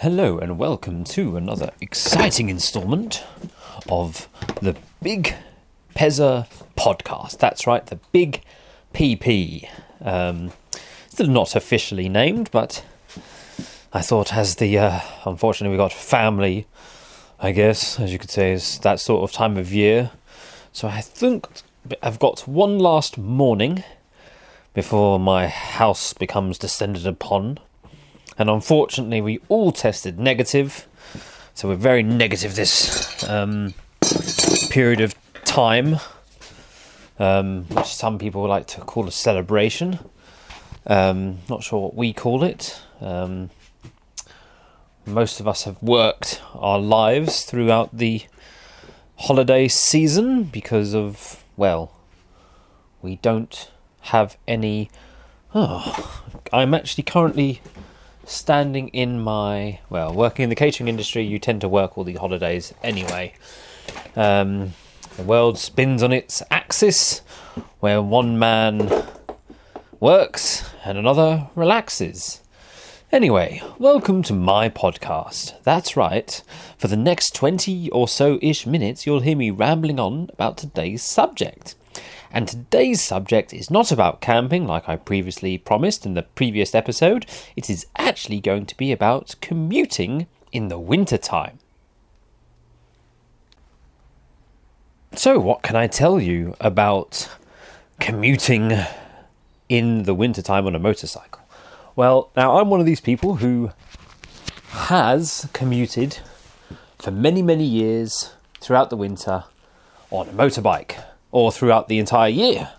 Hello 0.00 0.38
and 0.38 0.56
welcome 0.56 1.04
to 1.04 1.36
another 1.36 1.72
exciting 1.78 2.48
installment 2.48 3.22
of 3.86 4.30
the 4.62 4.74
Big 5.02 5.34
Pezza 5.94 6.46
podcast. 6.74 7.36
That's 7.36 7.66
right, 7.66 7.84
the 7.84 7.98
Big 8.10 8.40
PP. 8.94 9.68
Um, 10.00 10.52
still 11.10 11.26
not 11.26 11.54
officially 11.54 12.08
named, 12.08 12.50
but 12.50 12.82
I 13.92 14.00
thought 14.00 14.32
as 14.32 14.56
the 14.56 14.78
uh, 14.78 15.00
unfortunately 15.26 15.76
we 15.76 15.76
got 15.76 15.92
family, 15.92 16.66
I 17.38 17.52
guess 17.52 18.00
as 18.00 18.10
you 18.10 18.18
could 18.18 18.30
say, 18.30 18.52
is 18.52 18.78
that 18.78 19.00
sort 19.00 19.22
of 19.22 19.32
time 19.36 19.58
of 19.58 19.70
year. 19.70 20.12
So 20.72 20.88
I 20.88 21.02
think 21.02 21.46
I've 22.02 22.18
got 22.18 22.48
one 22.48 22.78
last 22.78 23.18
morning 23.18 23.84
before 24.72 25.20
my 25.20 25.48
house 25.48 26.14
becomes 26.14 26.56
descended 26.56 27.06
upon 27.06 27.58
and 28.38 28.48
unfortunately, 28.48 29.20
we 29.20 29.40
all 29.48 29.72
tested 29.72 30.18
negative. 30.18 30.86
So 31.54 31.68
we're 31.68 31.76
very 31.76 32.02
negative 32.02 32.54
this 32.54 33.28
um, 33.28 33.74
period 34.70 35.00
of 35.00 35.14
time, 35.44 35.96
um, 37.18 37.64
which 37.66 37.86
some 37.86 38.18
people 38.18 38.46
like 38.46 38.66
to 38.68 38.80
call 38.80 39.06
a 39.06 39.12
celebration. 39.12 39.98
Um, 40.86 41.38
not 41.48 41.62
sure 41.62 41.80
what 41.80 41.94
we 41.94 42.12
call 42.12 42.42
it. 42.42 42.80
Um, 43.00 43.50
most 45.04 45.40
of 45.40 45.48
us 45.48 45.64
have 45.64 45.82
worked 45.82 46.40
our 46.54 46.78
lives 46.78 47.44
throughout 47.44 47.96
the 47.96 48.22
holiday 49.16 49.68
season 49.68 50.44
because 50.44 50.94
of, 50.94 51.44
well, 51.56 51.92
we 53.02 53.16
don't 53.16 53.70
have 54.02 54.36
any. 54.46 54.90
Oh, 55.54 56.22
I'm 56.52 56.74
actually 56.74 57.04
currently 57.04 57.60
standing 58.30 58.88
in 58.88 59.20
my 59.20 59.80
well, 59.90 60.14
working 60.14 60.44
in 60.44 60.48
the 60.48 60.54
catering 60.54 60.88
industry, 60.88 61.22
you 61.22 61.38
tend 61.38 61.60
to 61.62 61.68
work 61.68 61.98
all 61.98 62.04
the 62.04 62.14
holidays 62.14 62.72
anyway. 62.82 63.34
Um, 64.14 64.74
the 65.16 65.22
world 65.24 65.58
spins 65.58 66.02
on 66.02 66.12
its 66.12 66.42
axis, 66.50 67.20
where 67.80 68.00
one 68.00 68.38
man 68.38 69.06
works 69.98 70.70
and 70.84 70.96
another 70.96 71.48
relaxes. 71.54 72.40
Anyway, 73.12 73.60
welcome 73.78 74.22
to 74.22 74.32
my 74.32 74.68
podcast. 74.68 75.60
That's 75.64 75.96
right. 75.96 76.40
For 76.78 76.86
the 76.86 76.96
next 76.96 77.34
20 77.34 77.90
or 77.90 78.06
so 78.06 78.38
ish 78.40 78.66
minutes, 78.66 79.04
you'll 79.04 79.20
hear 79.20 79.36
me 79.36 79.50
rambling 79.50 79.98
on 79.98 80.30
about 80.32 80.56
today's 80.56 81.02
subject. 81.02 81.74
And 82.32 82.46
today's 82.46 83.02
subject 83.02 83.52
is 83.52 83.70
not 83.70 83.90
about 83.90 84.20
camping 84.20 84.66
like 84.66 84.88
I 84.88 84.96
previously 84.96 85.58
promised 85.58 86.06
in 86.06 86.14
the 86.14 86.22
previous 86.22 86.74
episode. 86.74 87.26
It 87.56 87.68
is 87.68 87.86
actually 87.96 88.40
going 88.40 88.66
to 88.66 88.76
be 88.76 88.92
about 88.92 89.34
commuting 89.40 90.28
in 90.52 90.68
the 90.68 90.78
winter 90.78 91.18
time. 91.18 91.58
So, 95.12 95.40
what 95.40 95.62
can 95.62 95.74
I 95.74 95.88
tell 95.88 96.20
you 96.20 96.54
about 96.60 97.28
commuting 97.98 98.78
in 99.68 100.04
the 100.04 100.14
wintertime 100.14 100.66
on 100.66 100.76
a 100.76 100.78
motorcycle? 100.78 101.42
Well, 101.96 102.30
now 102.36 102.58
I'm 102.58 102.70
one 102.70 102.78
of 102.78 102.86
these 102.86 103.00
people 103.00 103.36
who 103.36 103.72
has 104.68 105.48
commuted 105.52 106.18
for 107.00 107.10
many, 107.10 107.42
many 107.42 107.64
years 107.64 108.34
throughout 108.60 108.88
the 108.88 108.96
winter 108.96 109.44
on 110.12 110.28
a 110.28 110.32
motorbike 110.32 111.02
or 111.32 111.52
throughout 111.52 111.88
the 111.88 111.98
entire 111.98 112.28
year 112.28 112.70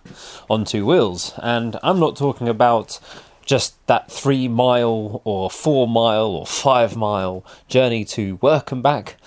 on 0.50 0.66
two 0.66 0.86
wheels. 0.86 1.34
And 1.38 1.78
I'm 1.84 2.00
not 2.00 2.16
talking 2.16 2.50
about 2.50 3.00
just 3.46 3.76
that 3.88 4.12
three 4.12 4.48
mile 4.48 5.22
or 5.24 5.50
four 5.50 5.88
mile 5.88 6.28
or 6.28 6.46
five 6.46 6.96
mile 6.96 7.46
journey 7.68 8.06
to 8.06 8.36
work 8.42 8.72
and 8.72 8.84
back. 8.84 9.18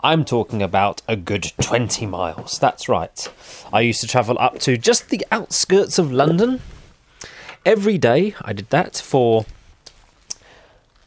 I'm 0.00 0.24
talking 0.24 0.62
about 0.62 1.00
a 1.08 1.16
good 1.16 1.52
20 1.62 2.04
miles. 2.06 2.58
That's 2.58 2.88
right. 2.88 3.26
I 3.72 3.80
used 3.80 4.02
to 4.02 4.06
travel 4.06 4.36
up 4.38 4.58
to 4.60 4.76
just 4.76 5.08
the 5.08 5.24
outskirts 5.32 5.98
of 5.98 6.12
London. 6.12 6.60
Every 7.64 7.96
day 7.96 8.34
I 8.42 8.52
did 8.52 8.68
that 8.68 8.98
for, 8.98 9.46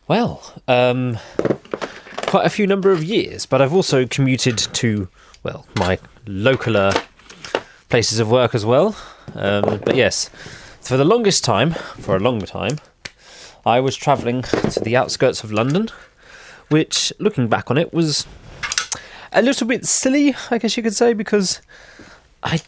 well, 0.08 0.56
um, 0.68 1.20
quite 2.26 2.48
a 2.48 2.50
few 2.50 2.66
number 2.66 2.92
of 2.92 3.04
years. 3.04 3.46
But 3.46 3.62
I've 3.62 3.74
also 3.74 4.08
commuted 4.08 4.58
to, 4.58 5.08
well, 5.44 5.68
my 5.76 6.00
localer 6.26 7.06
places 7.90 8.20
of 8.20 8.30
work 8.30 8.53
as 8.53 8.66
well. 8.66 8.96
Um, 9.36 9.81
but 9.84 9.96
yes, 9.96 10.30
for 10.81 10.98
the 10.98 11.06
longest 11.06 11.44
time, 11.44 11.72
for 11.72 12.16
a 12.16 12.20
long 12.20 12.40
time, 12.42 12.80
I 13.66 13.80
was 13.80 13.96
travelling 13.96 14.44
to 14.44 14.80
the 14.80 14.96
outskirts 14.96 15.44
of 15.44 15.52
London, 15.52 15.90
which, 16.70 17.12
looking 17.20 17.48
back 17.48 17.70
on 17.70 17.78
it, 17.78 17.94
was 17.94 18.25
a 19.34 19.42
little 19.42 19.68
bit 19.68 19.86
silly, 19.86 20.36
I 20.50 20.58
guess 20.58 20.78
you 20.78 20.84
could 20.84 20.96
say, 20.96 21.14
because 21.14 21.62
I 22.44 22.62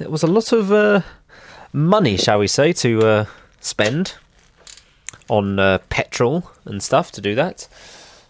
it 0.00 0.10
was 0.10 0.22
a 0.22 0.26
lot 0.26 0.52
of 0.52 0.72
uh, 0.72 1.02
money, 1.72 2.16
shall 2.16 2.38
we 2.38 2.46
say, 2.46 2.72
to 2.72 3.06
uh, 3.06 3.24
spend 3.60 4.14
on 5.28 5.58
uh, 5.58 5.78
petrol 5.88 6.50
and 6.64 6.82
stuff 6.82 7.12
to 7.12 7.20
do 7.20 7.34
that. 7.34 7.68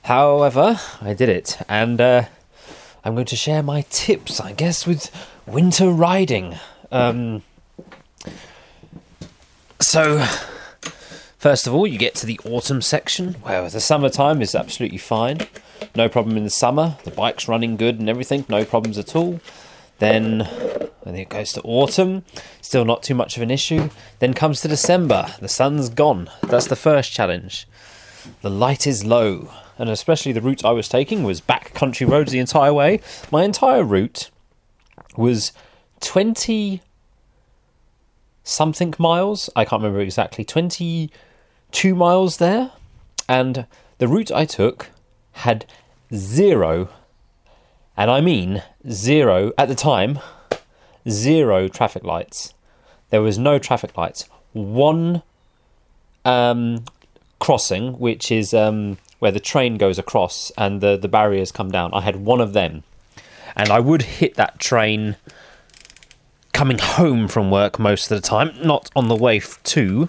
However, 0.03 0.81
I 1.01 1.15
did 1.15 1.29
it, 1.29 1.59
and 1.69 2.01
uh, 2.01 2.25
I'm 3.05 3.15
going 3.15 3.27
to 3.27 3.37
share 3.37 3.63
my 3.63 3.83
tips, 3.91 4.41
I 4.41 4.53
guess, 4.53 4.87
with 4.87 5.11
winter 5.47 5.91
riding. 5.91 6.57
Um, 6.91 7.43
so, 9.81 10.25
first 11.39 11.67
of 11.67 11.75
all, 11.75 11.87
you 11.87 11.99
get 11.99 12.15
to 12.17 12.27
the 12.27 12.41
autumn 12.45 12.83
section, 12.83 13.35
where 13.35 13.69
the 13.69 13.81
summertime 13.81 14.43
is 14.43 14.55
absolutely 14.55 14.99
fine. 14.99 15.39
No 15.95 16.09
problem 16.09 16.37
in 16.37 16.45
the 16.45 16.51
summer. 16.51 16.97
The 17.05 17.11
bike's 17.11 17.49
running 17.49 17.77
good 17.77 17.99
and 17.99 18.09
everything, 18.09 18.45
no 18.49 18.65
problems 18.65 18.99
at 18.99 19.15
all. 19.17 19.41
Then, 19.99 20.49
then 21.05 21.15
it 21.15 21.29
goes 21.29 21.53
to 21.53 21.63
autumn, 21.63 22.25
still 22.61 22.85
not 22.85 23.05
too 23.05 23.15
much 23.15 23.37
of 23.37 23.43
an 23.43 23.51
issue. 23.51 23.91
Then 24.19 24.35
comes 24.35 24.61
to 24.63 24.69
December, 24.69 25.27
the 25.41 25.49
sun's 25.49 25.89
gone. 25.89 26.29
That's 26.43 26.67
the 26.67 26.77
first 26.77 27.13
challenge. 27.13 27.69
The 28.41 28.51
light 28.51 28.85
is 28.85 29.05
low, 29.05 29.51
and 29.79 29.89
especially 29.89 30.33
the 30.33 30.41
route 30.41 30.65
I 30.65 30.73
was 30.73 30.89
taking 30.89 31.23
was 31.23 31.41
back 31.41 31.73
country 31.75 32.05
roads 32.05 32.33
the 32.33 32.41
entire 32.41 32.73
way. 32.73 33.01
My 33.31 33.45
entire 33.45 33.85
route 33.85 34.32
was 35.17 35.53
20 36.01 36.81
something 38.45 38.95
miles. 38.99 39.51
I 39.55 39.65
can't 39.65 39.83
remember 39.83 40.01
exactly. 40.01 40.45
22 40.45 41.95
miles 41.95 42.39
there. 42.39 42.73
And 43.29 43.67
the 43.99 44.09
route 44.09 44.33
I 44.33 44.45
took 44.45 44.91
had 45.33 45.65
zero, 46.15 46.89
and 47.97 48.11
I 48.11 48.21
mean 48.21 48.63
zero 48.91 49.53
at 49.57 49.69
the 49.69 49.75
time, 49.75 50.19
zero 51.09 51.69
traffic 51.69 52.05
lights. 52.05 52.53
There 53.11 53.23
was 53.23 53.39
no 53.39 53.59
traffic 53.59 53.97
lights. 53.97 54.29
One 54.53 55.23
um, 56.25 56.85
crossing, 57.39 57.99
which 57.99 58.31
is 58.31 58.53
um, 58.53 58.99
where 59.19 59.33
the 59.33 59.41
train 59.41 59.77
goes 59.77 59.99
across 59.99 60.51
and 60.59 60.81
the, 60.81 60.97
the 60.97 61.09
barriers 61.09 61.53
come 61.53 61.71
down. 61.71 61.95
I 61.95 62.01
had 62.01 62.17
one 62.17 62.41
of 62.41 62.53
them 62.53 62.83
and 63.57 63.71
I 63.71 63.81
would 63.81 64.03
hit 64.03 64.35
that 64.35 64.59
train 64.59 65.17
coming 66.53 66.79
home 66.79 67.29
from 67.29 67.51
work 67.51 67.79
most 67.79 68.11
of 68.11 68.21
the 68.21 68.27
time, 68.27 68.53
not 68.63 68.91
on 68.95 69.09
the 69.09 69.17
way 69.17 69.41
to. 69.41 70.09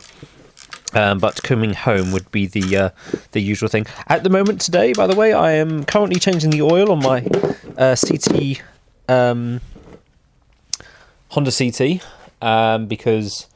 Um, 0.95 1.17
but 1.17 1.41
coming 1.41 1.73
home 1.73 2.11
would 2.11 2.29
be 2.29 2.45
the 2.45 2.77
uh, 2.77 2.89
the 3.31 3.41
usual 3.41 3.67
thing. 3.67 3.87
At 4.07 4.21
the 4.21 4.29
moment 4.29 4.61
today, 4.61 4.93
by 4.93 5.07
the 5.07 5.15
way, 5.15 5.33
I 5.33 5.53
am 5.53 5.85
currently 5.85 6.19
changing 6.19 6.51
the 6.51 6.61
oil 6.61 6.91
on 6.91 6.99
my 6.99 7.25
uh, 7.77 7.95
CT 7.95 8.61
um, 9.09 9.59
Honda 11.29 11.51
CT 11.51 12.03
um, 12.43 12.85
because 12.85 13.47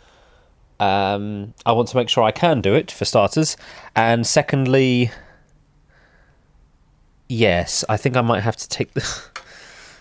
um, 0.80 1.54
I 1.64 1.74
want 1.74 1.90
to 1.90 1.98
make 1.98 2.10
sure 2.10 2.24
I 2.24 2.32
can 2.32 2.62
do 2.62 2.74
it 2.74 2.92
for 2.92 3.06
starters, 3.06 3.56
and 3.96 4.26
secondly, 4.26 5.12
yes, 7.30 7.86
I 7.88 7.98
think 7.98 8.18
I 8.18 8.22
might 8.22 8.42
have 8.42 8.58
to 8.58 8.68
take 8.68 8.94
the. 8.94 9.06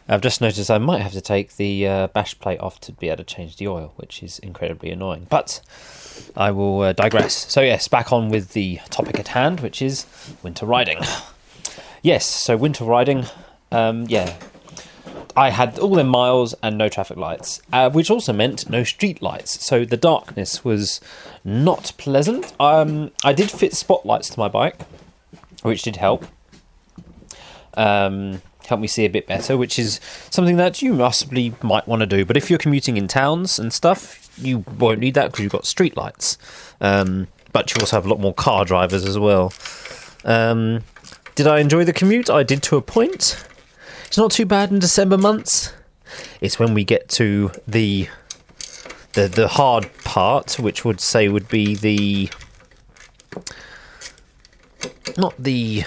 I've 0.09 0.21
just 0.21 0.41
noticed 0.41 0.71
I 0.71 0.79
might 0.79 1.03
have 1.03 1.13
to 1.13 1.21
take 1.21 1.57
the 1.57 1.87
uh, 1.87 2.07
bash 2.09 2.39
plate 2.39 2.61
off 2.61 2.79
to 2.81 2.93
be 2.93 3.09
able 3.09 3.19
to 3.19 3.25
change 3.25 3.57
the 3.57 3.67
oil, 3.67 3.93
which 3.97 4.23
is 4.23 4.39
incredibly 4.39 4.91
annoying. 4.91 5.27
But 5.29 5.61
I 6.37 6.53
will 6.53 6.83
uh, 6.83 6.93
digress. 6.93 7.35
So, 7.53 7.61
yes, 7.61 7.89
back 7.89 8.13
on 8.13 8.29
with 8.29 8.53
the 8.53 8.79
topic 8.91 9.19
at 9.19 9.29
hand, 9.29 9.61
which 9.61 9.83
is 9.83 10.07
winter 10.43 10.67
riding. 10.67 10.99
Yes, 12.03 12.25
so 12.25 12.57
winter 12.57 12.85
riding, 12.85 13.25
um, 13.73 14.05
yeah. 14.09 14.37
I 15.37 15.51
had 15.51 15.77
all 15.81 15.97
them 15.97 16.07
miles 16.07 16.55
and 16.63 16.79
no 16.79 16.89
traffic 16.89 17.17
lights, 17.17 17.61
uh, 17.73 17.91
which 17.91 18.13
also 18.13 18.33
meant 18.33 18.71
no 18.71 18.85
street 18.85 19.21
lights. 19.21 19.67
So 19.67 19.85
the 19.85 19.97
darkness 19.97 20.65
was 20.65 21.01
not 21.45 21.93
pleasant. 21.99 22.55
Um, 22.61 23.11
I 23.25 23.33
did 23.33 23.51
fit 23.51 23.75
spotlights 23.75 24.29
to 24.31 24.39
my 24.39 24.47
bike, 24.47 24.83
which 25.63 25.83
did 25.83 25.97
help. 25.97 26.27
Um, 27.75 28.41
help 28.67 28.81
me 28.81 28.87
see 28.87 29.05
a 29.05 29.11
bit 29.11 29.27
better, 29.27 29.57
which 29.57 29.79
is 29.79 30.01
something 30.31 30.57
that 30.57 30.83
you 30.83 30.97
possibly 30.97 31.55
might 31.63 31.87
want 31.87 32.01
to 32.01 32.07
do. 32.07 32.25
But 32.25 32.37
if 32.37 32.51
you're 32.51 32.59
commuting 32.59 32.97
in 32.97 33.09
towns 33.09 33.59
and 33.59 33.73
stuff, 33.73 34.29
you 34.39 34.65
won't 34.79 35.01
need 35.01 35.15
that 35.15 35.31
because 35.31 35.43
you've 35.43 35.53
got 35.53 35.67
street 35.67 35.97
lights. 35.97 36.39
Um, 36.81 37.29
but 37.53 37.75
you 37.75 37.81
also 37.81 37.97
have 37.97 38.07
a 38.07 38.09
lot 38.09 38.21
more 38.21 38.35
car 38.35 38.65
drivers 38.65 39.05
as 39.05 39.19
well. 39.19 39.53
Um, 40.25 40.83
Did 41.35 41.47
I 41.47 41.61
enjoy 41.61 41.85
the 41.85 41.93
commute? 41.93 42.29
I 42.29 42.43
did 42.43 42.63
to 42.65 42.77
a 42.77 42.83
point. 42.83 43.45
It's 44.07 44.19
not 44.19 44.31
too 44.31 44.47
bad 44.47 44.71
in 44.71 44.79
December 44.79 45.19
months. 45.19 45.73
It's 46.41 46.59
when 46.59 46.75
we 46.75 46.85
get 46.85 47.09
to 47.11 47.51
the 47.67 48.09
the 49.15 49.29
the 49.29 49.49
hard 49.49 49.91
part, 50.05 50.59
which 50.59 50.85
would 50.85 51.01
say 51.01 51.29
would 51.29 51.49
be 51.49 51.75
the 51.75 52.31
not 55.17 55.35
the 55.39 55.85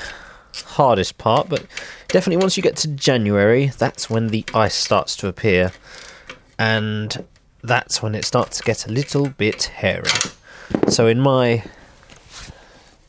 hardest 0.66 1.18
part, 1.18 1.50
but 1.50 1.66
definitely 2.10 2.38
once 2.38 2.58
you 2.58 2.64
get 2.64 2.76
to 2.78 2.88
January, 2.88 3.72
that's 3.78 4.10
when 4.10 4.28
the 4.28 4.44
ice 4.54 4.76
starts 4.76 5.16
to 5.18 5.28
appear, 5.28 5.72
and 6.58 7.26
that's 7.64 8.02
when 8.02 8.16
it 8.16 8.26
starts 8.26 8.58
to 8.58 8.64
get 8.64 8.86
a 8.86 8.92
little 8.92 9.30
bit 9.30 9.64
hairy. 9.66 10.10
So, 10.88 11.08
in 11.08 11.20
my 11.20 11.64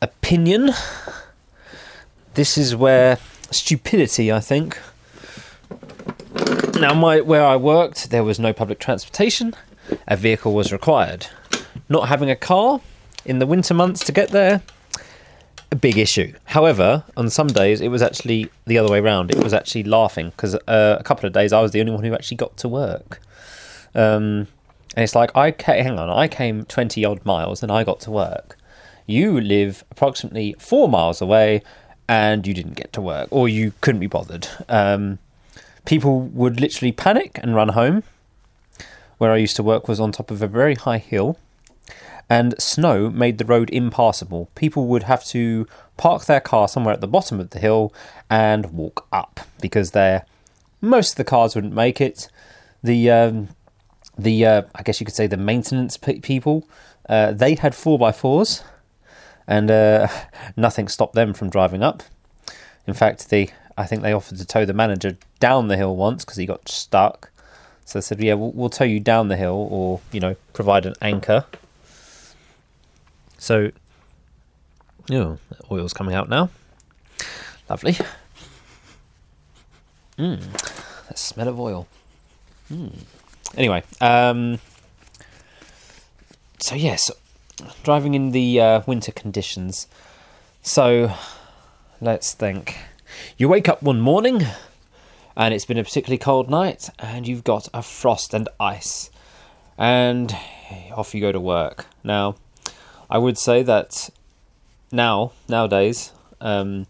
opinion, 0.01 0.71
this 2.35 2.57
is 2.57 2.75
where 2.75 3.17
stupidity, 3.51 4.31
I 4.31 4.39
think. 4.39 4.79
Now, 6.79 6.93
my 6.93 7.21
where 7.21 7.45
I 7.45 7.55
worked, 7.55 8.09
there 8.09 8.23
was 8.23 8.39
no 8.39 8.53
public 8.53 8.79
transportation. 8.79 9.55
A 10.07 10.15
vehicle 10.15 10.53
was 10.53 10.71
required. 10.71 11.27
Not 11.89 12.07
having 12.07 12.29
a 12.29 12.35
car 12.35 12.81
in 13.25 13.39
the 13.39 13.45
winter 13.45 13.73
months 13.73 14.03
to 14.05 14.11
get 14.11 14.29
there, 14.29 14.61
a 15.71 15.75
big 15.75 15.97
issue. 15.97 16.33
However, 16.45 17.03
on 17.15 17.29
some 17.29 17.47
days 17.47 17.81
it 17.81 17.87
was 17.87 18.01
actually 18.01 18.49
the 18.65 18.77
other 18.77 18.91
way 18.91 18.99
around. 18.99 19.31
It 19.31 19.41
was 19.41 19.53
actually 19.53 19.83
laughing 19.83 20.29
because 20.31 20.55
uh, 20.55 20.97
a 20.99 21.03
couple 21.03 21.25
of 21.27 21.33
days 21.33 21.53
I 21.53 21.61
was 21.61 21.71
the 21.71 21.79
only 21.79 21.93
one 21.93 22.03
who 22.03 22.13
actually 22.13 22.37
got 22.37 22.57
to 22.57 22.67
work. 22.67 23.19
Um, 23.95 24.47
and 24.95 25.03
it's 25.03 25.15
like 25.15 25.35
I 25.35 25.51
ca- 25.51 25.81
hang 25.81 25.97
on, 25.97 26.09
I 26.09 26.27
came 26.27 26.65
twenty 26.65 27.05
odd 27.05 27.25
miles 27.25 27.63
and 27.63 27.71
I 27.71 27.83
got 27.83 28.01
to 28.01 28.11
work. 28.11 28.57
You 29.05 29.39
live 29.39 29.83
approximately 29.91 30.55
four 30.59 30.89
miles 30.89 31.21
away 31.21 31.61
and 32.07 32.45
you 32.45 32.53
didn't 32.53 32.75
get 32.75 32.91
to 32.93 33.01
work 33.01 33.29
or 33.31 33.47
you 33.47 33.73
couldn't 33.81 34.01
be 34.01 34.07
bothered. 34.07 34.47
Um, 34.67 35.19
people 35.85 36.21
would 36.21 36.59
literally 36.59 36.91
panic 36.91 37.39
and 37.41 37.55
run 37.55 37.69
home. 37.69 38.03
Where 39.17 39.31
I 39.31 39.37
used 39.37 39.55
to 39.57 39.63
work 39.63 39.87
was 39.87 39.99
on 39.99 40.11
top 40.11 40.31
of 40.31 40.41
a 40.41 40.47
very 40.47 40.75
high 40.75 40.97
hill 40.97 41.37
and 42.31 42.55
snow 42.57 43.09
made 43.09 43.39
the 43.39 43.43
road 43.43 43.69
impassable. 43.71 44.49
People 44.55 44.87
would 44.87 45.03
have 45.03 45.25
to 45.25 45.67
park 45.97 46.27
their 46.27 46.39
car 46.39 46.69
somewhere 46.69 46.93
at 46.93 47.01
the 47.01 47.07
bottom 47.07 47.41
of 47.41 47.49
the 47.49 47.59
hill 47.59 47.93
and 48.29 48.67
walk 48.67 49.05
up 49.11 49.41
because 49.59 49.91
there 49.91 50.25
most 50.79 51.11
of 51.11 51.15
the 51.17 51.25
cars 51.25 51.55
wouldn't 51.55 51.73
make 51.73 51.99
it. 51.99 52.29
The 52.81 53.11
um, 53.11 53.49
the 54.17 54.45
uh, 54.45 54.61
I 54.73 54.81
guess 54.81 55.01
you 55.01 55.05
could 55.05 55.13
say 55.13 55.27
the 55.27 55.35
maintenance 55.35 55.97
pe- 55.97 56.21
people 56.21 56.65
uh, 57.09 57.33
they 57.33 57.55
had 57.55 57.75
four 57.75 57.99
by 57.99 58.13
fours, 58.13 58.63
and 59.45 59.69
uh, 59.69 60.07
nothing 60.55 60.87
stopped 60.87 61.15
them 61.15 61.33
from 61.33 61.49
driving 61.49 61.83
up. 61.83 62.01
In 62.87 62.93
fact, 62.93 63.29
the 63.29 63.49
I 63.77 63.85
think 63.85 64.03
they 64.03 64.13
offered 64.13 64.37
to 64.37 64.45
tow 64.45 64.63
the 64.63 64.73
manager 64.73 65.17
down 65.41 65.67
the 65.67 65.75
hill 65.75 65.97
once 65.97 66.23
because 66.23 66.37
he 66.37 66.45
got 66.45 66.69
stuck. 66.69 67.29
So 67.83 67.99
they 67.99 68.03
said, 68.03 68.23
"Yeah, 68.23 68.35
we'll, 68.35 68.53
we'll 68.53 68.69
tow 68.69 68.85
you 68.85 69.01
down 69.01 69.27
the 69.27 69.35
hill, 69.35 69.67
or 69.69 69.99
you 70.13 70.21
know, 70.21 70.37
provide 70.53 70.85
an 70.85 70.93
anchor." 71.01 71.43
So, 73.41 73.71
oh, 75.11 75.39
oil's 75.71 75.93
coming 75.93 76.13
out 76.13 76.29
now. 76.29 76.51
Lovely. 77.67 77.97
Mmm, 80.15 81.07
the 81.07 81.17
smell 81.17 81.47
of 81.47 81.59
oil. 81.59 81.87
Mm. 82.71 82.93
Anyway, 83.57 83.81
um, 83.99 84.59
so 86.59 86.75
yes, 86.75 87.09
driving 87.81 88.13
in 88.13 88.29
the 88.29 88.61
uh, 88.61 88.81
winter 88.85 89.11
conditions. 89.11 89.87
So, 90.61 91.11
let's 91.99 92.35
think. 92.35 92.77
You 93.39 93.49
wake 93.49 93.67
up 93.67 93.81
one 93.81 94.01
morning, 94.01 94.45
and 95.35 95.51
it's 95.51 95.65
been 95.65 95.79
a 95.79 95.83
particularly 95.83 96.19
cold 96.19 96.47
night, 96.47 96.91
and 96.99 97.27
you've 97.27 97.43
got 97.43 97.67
a 97.73 97.81
frost 97.81 98.35
and 98.35 98.47
ice, 98.59 99.09
and 99.79 100.31
off 100.95 101.15
you 101.15 101.21
go 101.21 101.31
to 101.31 101.39
work. 101.39 101.87
Now, 102.03 102.35
I 103.11 103.17
would 103.17 103.37
say 103.37 103.61
that 103.63 104.09
now 104.91 105.33
nowadays 105.49 106.13
um, 106.39 106.87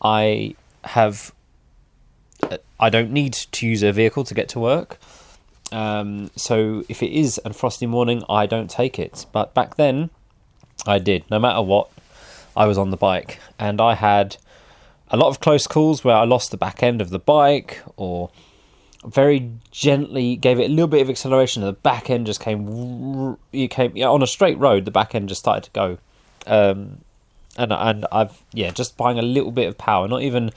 I 0.00 0.54
have 0.84 1.32
I 2.78 2.90
don't 2.90 3.10
need 3.10 3.32
to 3.32 3.66
use 3.66 3.82
a 3.82 3.92
vehicle 3.92 4.22
to 4.22 4.34
get 4.34 4.48
to 4.50 4.60
work. 4.60 4.98
Um, 5.72 6.30
so 6.36 6.84
if 6.88 7.02
it 7.02 7.12
is 7.12 7.40
a 7.44 7.52
frosty 7.52 7.86
morning, 7.86 8.22
I 8.28 8.46
don't 8.46 8.70
take 8.70 8.98
it. 9.00 9.26
But 9.32 9.52
back 9.52 9.74
then, 9.74 10.10
I 10.86 11.00
did. 11.00 11.28
No 11.28 11.40
matter 11.40 11.60
what, 11.60 11.90
I 12.56 12.66
was 12.66 12.78
on 12.78 12.90
the 12.90 12.96
bike, 12.96 13.40
and 13.58 13.80
I 13.80 13.94
had 13.94 14.36
a 15.10 15.16
lot 15.16 15.28
of 15.28 15.40
close 15.40 15.66
calls 15.66 16.04
where 16.04 16.16
I 16.16 16.24
lost 16.24 16.52
the 16.52 16.56
back 16.56 16.82
end 16.82 17.00
of 17.00 17.10
the 17.10 17.18
bike, 17.18 17.82
or 17.96 18.30
very 19.08 19.50
gently 19.70 20.36
gave 20.36 20.58
it 20.58 20.70
a 20.70 20.72
little 20.72 20.88
bit 20.88 21.02
of 21.02 21.10
acceleration, 21.10 21.62
and 21.62 21.68
the 21.68 21.80
back 21.80 22.10
end 22.10 22.26
just 22.26 22.40
came. 22.40 23.36
You 23.52 23.68
came 23.68 23.96
yeah, 23.96 24.08
on 24.08 24.22
a 24.22 24.26
straight 24.26 24.58
road. 24.58 24.84
The 24.84 24.90
back 24.90 25.14
end 25.14 25.28
just 25.28 25.40
started 25.40 25.64
to 25.64 25.70
go, 25.70 25.98
um, 26.46 26.98
and 27.56 27.72
and 27.72 28.06
I've 28.12 28.42
yeah 28.52 28.70
just 28.70 28.96
buying 28.96 29.18
a 29.18 29.22
little 29.22 29.50
bit 29.50 29.68
of 29.68 29.78
power, 29.78 30.08
not 30.08 30.22
even 30.22 30.50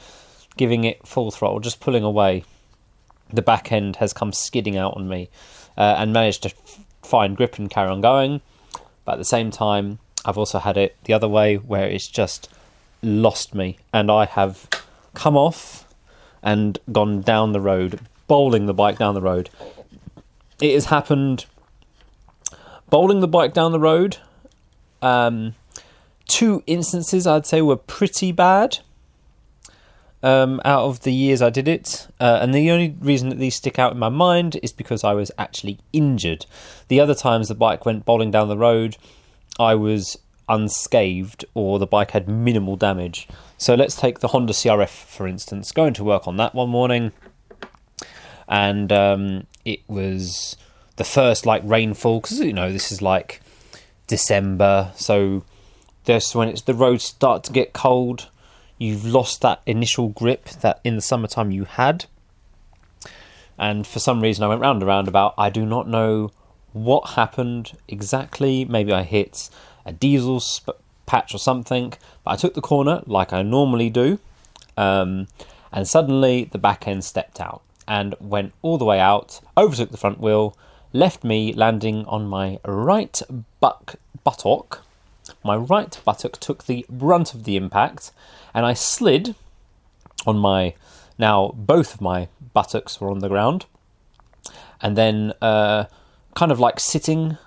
giving 0.58 0.84
it 0.84 1.06
full 1.08 1.32
throttle, 1.32 1.60
just 1.60 1.80
pulling 1.80 2.04
away. 2.04 2.44
The 3.34 3.42
back 3.42 3.72
end 3.72 3.98
has 3.98 4.12
come 4.12 4.34
skidding 4.34 4.78
out 4.78 4.96
on 4.98 5.08
me, 5.08 5.30
uh, 5.78 5.96
and 5.98 6.12
managed 6.12 6.44
to 6.44 6.50
f- 6.50 6.80
find 7.02 7.38
grip 7.38 7.58
and 7.58 7.70
carry 7.70 7.90
on 7.90 8.02
going. 8.02 8.42
But 9.06 9.14
at 9.14 9.18
the 9.20 9.26
same 9.26 9.52
time, 9.52 10.00
I've 10.26 10.38
also 10.38 10.60
had 10.60 10.78
it 10.78 10.98
the 11.06 11.14
other 11.14 11.28
way 11.28 11.56
where 11.56 11.88
it's 11.88 12.08
just 12.08 12.50
lost 13.02 13.56
me, 13.56 13.78
and 13.94 14.12
I 14.12 14.26
have 14.26 14.68
come 15.14 15.38
off 15.38 15.88
and 16.44 16.78
gone 16.92 17.22
down 17.22 17.52
the 17.52 17.62
road 17.62 18.00
bowling 18.32 18.66
the 18.66 18.74
bike 18.74 18.98
down 18.98 19.14
the 19.14 19.22
road. 19.22 19.50
It 20.62 20.74
has 20.74 20.86
happened 20.86 21.48
bowling 22.90 23.20
the 23.20 23.28
bike 23.28 23.54
down 23.54 23.74
the 23.74 23.80
road. 23.80 24.20
Um, 25.02 25.56
two 26.30 26.64
instances 26.66 27.28
I'd 27.28 27.46
say 27.46 27.62
were 27.62 27.76
pretty 27.76 28.32
bad 28.32 28.80
um, 30.24 30.62
out 30.64 30.84
of 30.84 31.02
the 31.02 31.12
years 31.12 31.42
I 31.42 31.50
did 31.50 31.68
it. 31.68 32.08
Uh, 32.22 32.40
and 32.42 32.54
the 32.54 32.72
only 32.72 32.96
reason 33.02 33.28
that 33.28 33.38
these 33.38 33.56
stick 33.56 33.78
out 33.78 33.92
in 33.92 34.00
my 34.00 34.08
mind 34.08 34.58
is 34.64 34.72
because 34.72 35.04
I 35.04 35.12
was 35.12 35.30
actually 35.38 35.80
injured. 35.92 36.46
The 36.88 37.02
other 37.02 37.16
times 37.16 37.50
the 37.50 37.56
bike 37.56 37.86
went 37.86 38.06
bowling 38.06 38.32
down 38.32 38.48
the 38.48 38.58
road, 38.58 38.96
I 39.60 39.76
was 39.76 40.18
unscathed 40.48 41.44
or 41.54 41.80
the 41.80 41.86
bike 41.86 42.12
had 42.12 42.30
minimal 42.30 42.78
damage. 42.78 43.28
So 43.58 43.76
let's 43.76 43.98
take 43.98 44.20
the 44.20 44.30
Honda 44.30 44.54
CRF 44.54 44.88
for 44.88 45.28
instance. 45.28 45.74
Going 45.74 45.94
to 45.96 46.06
work 46.06 46.30
on 46.30 46.38
that 46.38 46.56
one 46.56 46.70
morning 46.70 47.12
and 48.52 48.92
um, 48.92 49.48
it 49.64 49.80
was 49.88 50.58
the 50.98 51.06
first 51.06 51.46
like 51.46 51.62
rainfall 51.66 52.20
because 52.20 52.40
you 52.40 52.54
know 52.54 52.72
this 52.72 52.92
is 52.92 53.02
like 53.02 53.42
December, 54.08 54.92
so 54.96 55.44
this 56.04 56.36
when 56.36 56.50
it's 56.50 56.62
the 56.62 56.74
roads 56.74 57.06
start 57.06 57.46
to 57.46 57.54
get 57.54 57.72
cold, 57.72 58.30
you've 58.78 59.06
lost 59.06 59.42
that 59.42 59.62
initial 59.66 60.10
grip 60.10 60.50
that 60.50 60.82
in 60.84 60.98
the 60.98 61.02
summertime 61.02 61.50
you 61.52 61.64
had. 61.64 62.06
And 63.58 63.88
for 63.88 64.00
some 64.00 64.22
reason, 64.22 64.44
I 64.44 64.48
went 64.48 64.60
round 64.60 64.82
and 64.82 64.88
round 64.88 65.08
about. 65.08 65.34
I 65.38 65.50
do 65.50 65.66
not 65.66 65.88
know 65.88 66.32
what 66.74 67.12
happened 67.12 67.78
exactly. 67.88 68.66
Maybe 68.66 68.92
I 68.92 69.04
hit 69.04 69.50
a 69.86 69.94
diesel 69.94 70.40
sp- 70.44 70.82
patch 71.06 71.34
or 71.34 71.38
something, 71.38 71.94
but 72.26 72.32
I 72.32 72.36
took 72.36 72.56
the 72.56 72.62
corner 72.62 73.02
like 73.06 73.32
I 73.32 73.44
normally 73.44 73.90
do, 73.90 74.20
um, 74.76 75.28
and 75.72 75.88
suddenly 75.88 76.46
the 76.46 76.58
back 76.58 76.88
end 76.88 77.06
stepped 77.06 77.40
out 77.40 77.62
and 77.92 78.16
went 78.22 78.54
all 78.62 78.78
the 78.78 78.86
way 78.86 79.02
out, 79.02 79.42
overtook 79.58 79.92
the 79.92 79.98
front 79.98 80.18
wheel, 80.18 80.56
left 80.94 81.26
me 81.26 81.52
landing 81.52 82.06
on 82.06 82.26
my 82.26 82.58
right 82.64 83.22
buck 83.60 83.96
buttock. 84.24 84.86
My 85.44 85.58
right 85.58 86.00
buttock 86.06 86.40
took 86.40 86.64
the 86.64 86.86
brunt 86.90 87.34
of 87.34 87.44
the 87.44 87.58
impact, 87.58 88.14
and 88.54 88.66
I 88.66 88.74
slid 88.74 89.36
on 90.26 90.38
my. 90.38 90.74
Now, 91.20 91.52
both 91.54 91.94
of 91.94 92.00
my 92.00 92.30
buttocks 92.54 93.02
were 93.02 93.12
on 93.12 93.20
the 93.20 93.28
ground, 93.28 93.66
and 94.82 94.96
then 94.96 95.34
uh, 95.42 95.84
kind 96.34 96.54
of 96.54 96.62
like 96.62 96.80
sitting, 96.80 97.38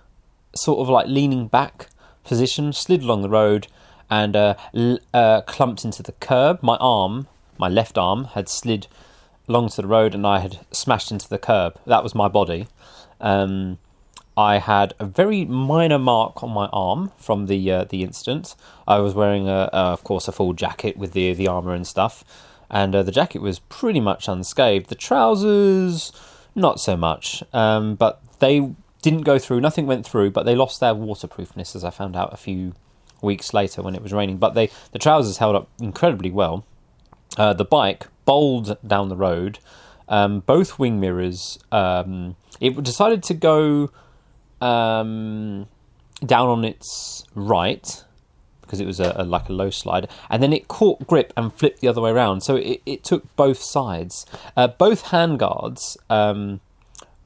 sort 0.54 0.78
of 0.80 0.90
like 0.90 1.06
leaning 1.06 1.48
back 1.48 1.88
position, 2.22 2.74
slid 2.74 3.02
along 3.02 3.22
the 3.22 3.30
road, 3.30 3.68
and 4.10 4.36
uh, 4.36 4.56
l- 4.74 4.98
uh, 5.14 5.40
clumped 5.40 5.86
into 5.86 6.02
the 6.02 6.12
curb. 6.12 6.62
My 6.62 6.76
arm, 6.80 7.28
my 7.56 7.68
left 7.68 7.96
arm, 7.96 8.24
had 8.34 8.50
slid 8.50 8.88
along 9.48 9.68
to 9.70 9.82
the 9.82 9.88
road 9.88 10.14
and 10.14 10.26
I 10.26 10.38
had 10.38 10.60
smashed 10.72 11.10
into 11.10 11.28
the 11.28 11.38
curb. 11.38 11.78
That 11.86 12.02
was 12.02 12.14
my 12.14 12.28
body. 12.28 12.66
Um, 13.20 13.78
I 14.36 14.58
had 14.58 14.94
a 14.98 15.04
very 15.04 15.44
minor 15.44 15.98
mark 15.98 16.42
on 16.42 16.50
my 16.50 16.66
arm 16.72 17.12
from 17.16 17.46
the 17.46 17.70
uh, 17.70 17.84
the 17.84 18.02
incident. 18.02 18.56
I 18.88 18.98
was 18.98 19.14
wearing, 19.14 19.48
a, 19.48 19.70
a, 19.72 19.92
of 19.92 20.02
course, 20.02 20.26
a 20.26 20.32
full 20.32 20.54
jacket 20.54 20.96
with 20.96 21.12
the 21.12 21.32
the 21.34 21.46
armor 21.46 21.72
and 21.72 21.86
stuff, 21.86 22.24
and 22.68 22.94
uh, 22.96 23.02
the 23.04 23.12
jacket 23.12 23.42
was 23.42 23.60
pretty 23.60 24.00
much 24.00 24.26
unscathed. 24.26 24.88
The 24.88 24.96
trousers, 24.96 26.10
not 26.56 26.80
so 26.80 26.96
much, 26.96 27.44
um, 27.52 27.94
but 27.94 28.20
they 28.40 28.72
didn't 29.02 29.22
go 29.22 29.38
through. 29.38 29.60
Nothing 29.60 29.86
went 29.86 30.04
through, 30.04 30.32
but 30.32 30.44
they 30.46 30.56
lost 30.56 30.80
their 30.80 30.94
waterproofness, 30.94 31.76
as 31.76 31.84
I 31.84 31.90
found 31.90 32.16
out 32.16 32.32
a 32.32 32.36
few 32.36 32.72
weeks 33.22 33.54
later 33.54 33.82
when 33.82 33.94
it 33.94 34.02
was 34.02 34.12
raining. 34.12 34.38
But 34.38 34.54
they 34.54 34.68
the 34.90 34.98
trousers 34.98 35.38
held 35.38 35.54
up 35.54 35.68
incredibly 35.78 36.32
well. 36.32 36.64
uh, 37.36 37.52
the 37.52 37.64
bike 37.64 38.06
bowled 38.24 38.76
down 38.86 39.08
the 39.08 39.16
road. 39.16 39.58
Um, 40.08 40.40
both 40.40 40.78
wing 40.78 41.00
mirrors. 41.00 41.58
Um, 41.72 42.36
it 42.60 42.82
decided 42.82 43.22
to 43.24 43.34
go 43.34 43.90
um, 44.60 45.66
down 46.24 46.48
on 46.48 46.64
its 46.64 47.24
right 47.34 48.04
because 48.60 48.80
it 48.80 48.86
was 48.86 48.98
a, 48.98 49.14
a, 49.16 49.24
like 49.24 49.48
a 49.48 49.52
low 49.52 49.70
slide, 49.70 50.08
and 50.30 50.42
then 50.42 50.52
it 50.52 50.68
caught 50.68 51.06
grip 51.06 51.32
and 51.36 51.52
flipped 51.52 51.80
the 51.80 51.88
other 51.88 52.00
way 52.00 52.10
around. 52.10 52.42
So 52.42 52.56
it, 52.56 52.80
it 52.86 53.04
took 53.04 53.36
both 53.36 53.58
sides. 53.58 54.26
Uh, 54.56 54.68
both 54.68 55.04
handguards 55.04 55.96
um, 56.08 56.60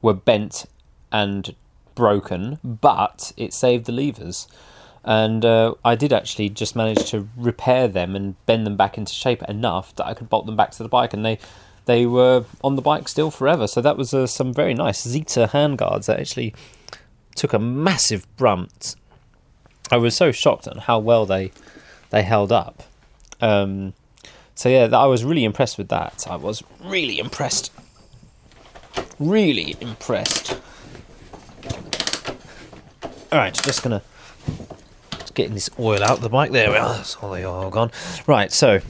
were 0.01 0.13
bent 0.13 0.65
and 1.11 1.55
broken, 1.95 2.59
but 2.63 3.31
it 3.37 3.53
saved 3.53 3.85
the 3.85 3.91
levers. 3.91 4.47
And 5.09 5.43
uh, 5.43 5.73
I 5.83 5.95
did 5.95 6.13
actually 6.13 6.49
just 6.49 6.75
manage 6.75 7.09
to 7.09 7.27
repair 7.35 7.87
them 7.87 8.15
and 8.15 8.35
bend 8.45 8.67
them 8.67 8.77
back 8.77 8.95
into 8.95 9.11
shape 9.11 9.41
enough 9.49 9.95
that 9.95 10.05
I 10.05 10.13
could 10.13 10.29
bolt 10.29 10.45
them 10.45 10.55
back 10.55 10.69
to 10.73 10.83
the 10.83 10.87
bike, 10.87 11.15
and 11.15 11.25
they 11.25 11.39
they 11.85 12.05
were 12.05 12.45
on 12.63 12.75
the 12.75 12.83
bike 12.83 13.07
still 13.07 13.31
forever. 13.31 13.65
So 13.65 13.81
that 13.81 13.97
was 13.97 14.13
uh, 14.13 14.27
some 14.27 14.53
very 14.53 14.75
nice 14.75 15.01
Zeta 15.01 15.49
handguards 15.51 16.05
that 16.05 16.19
actually 16.19 16.53
took 17.33 17.53
a 17.53 17.57
massive 17.57 18.27
brunt. 18.37 18.95
I 19.89 19.97
was 19.97 20.15
so 20.15 20.31
shocked 20.31 20.67
at 20.67 20.77
how 20.81 20.99
well 20.99 21.25
they 21.25 21.53
they 22.11 22.21
held 22.21 22.51
up. 22.51 22.83
Um, 23.41 23.95
so 24.53 24.69
yeah, 24.69 24.95
I 24.95 25.07
was 25.07 25.23
really 25.25 25.43
impressed 25.43 25.79
with 25.79 25.89
that. 25.89 26.27
I 26.29 26.35
was 26.35 26.61
really 26.83 27.17
impressed. 27.17 27.71
Really 29.17 29.75
impressed. 29.81 30.61
All 33.31 33.39
right, 33.39 33.55
just 33.55 33.81
gonna 33.81 34.03
getting 35.39 35.53
this 35.53 35.69
oil 35.79 36.03
out 36.03 36.17
of 36.17 36.21
the 36.21 36.29
bike. 36.29 36.51
There 36.51 36.69
we 36.69 36.75
are. 36.75 36.95
That's 36.95 37.15
all 37.15 37.31
the 37.31 37.45
oil 37.45 37.69
gone. 37.69 37.91
Right, 38.27 38.51
so 38.51 38.81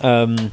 um, 0.00 0.50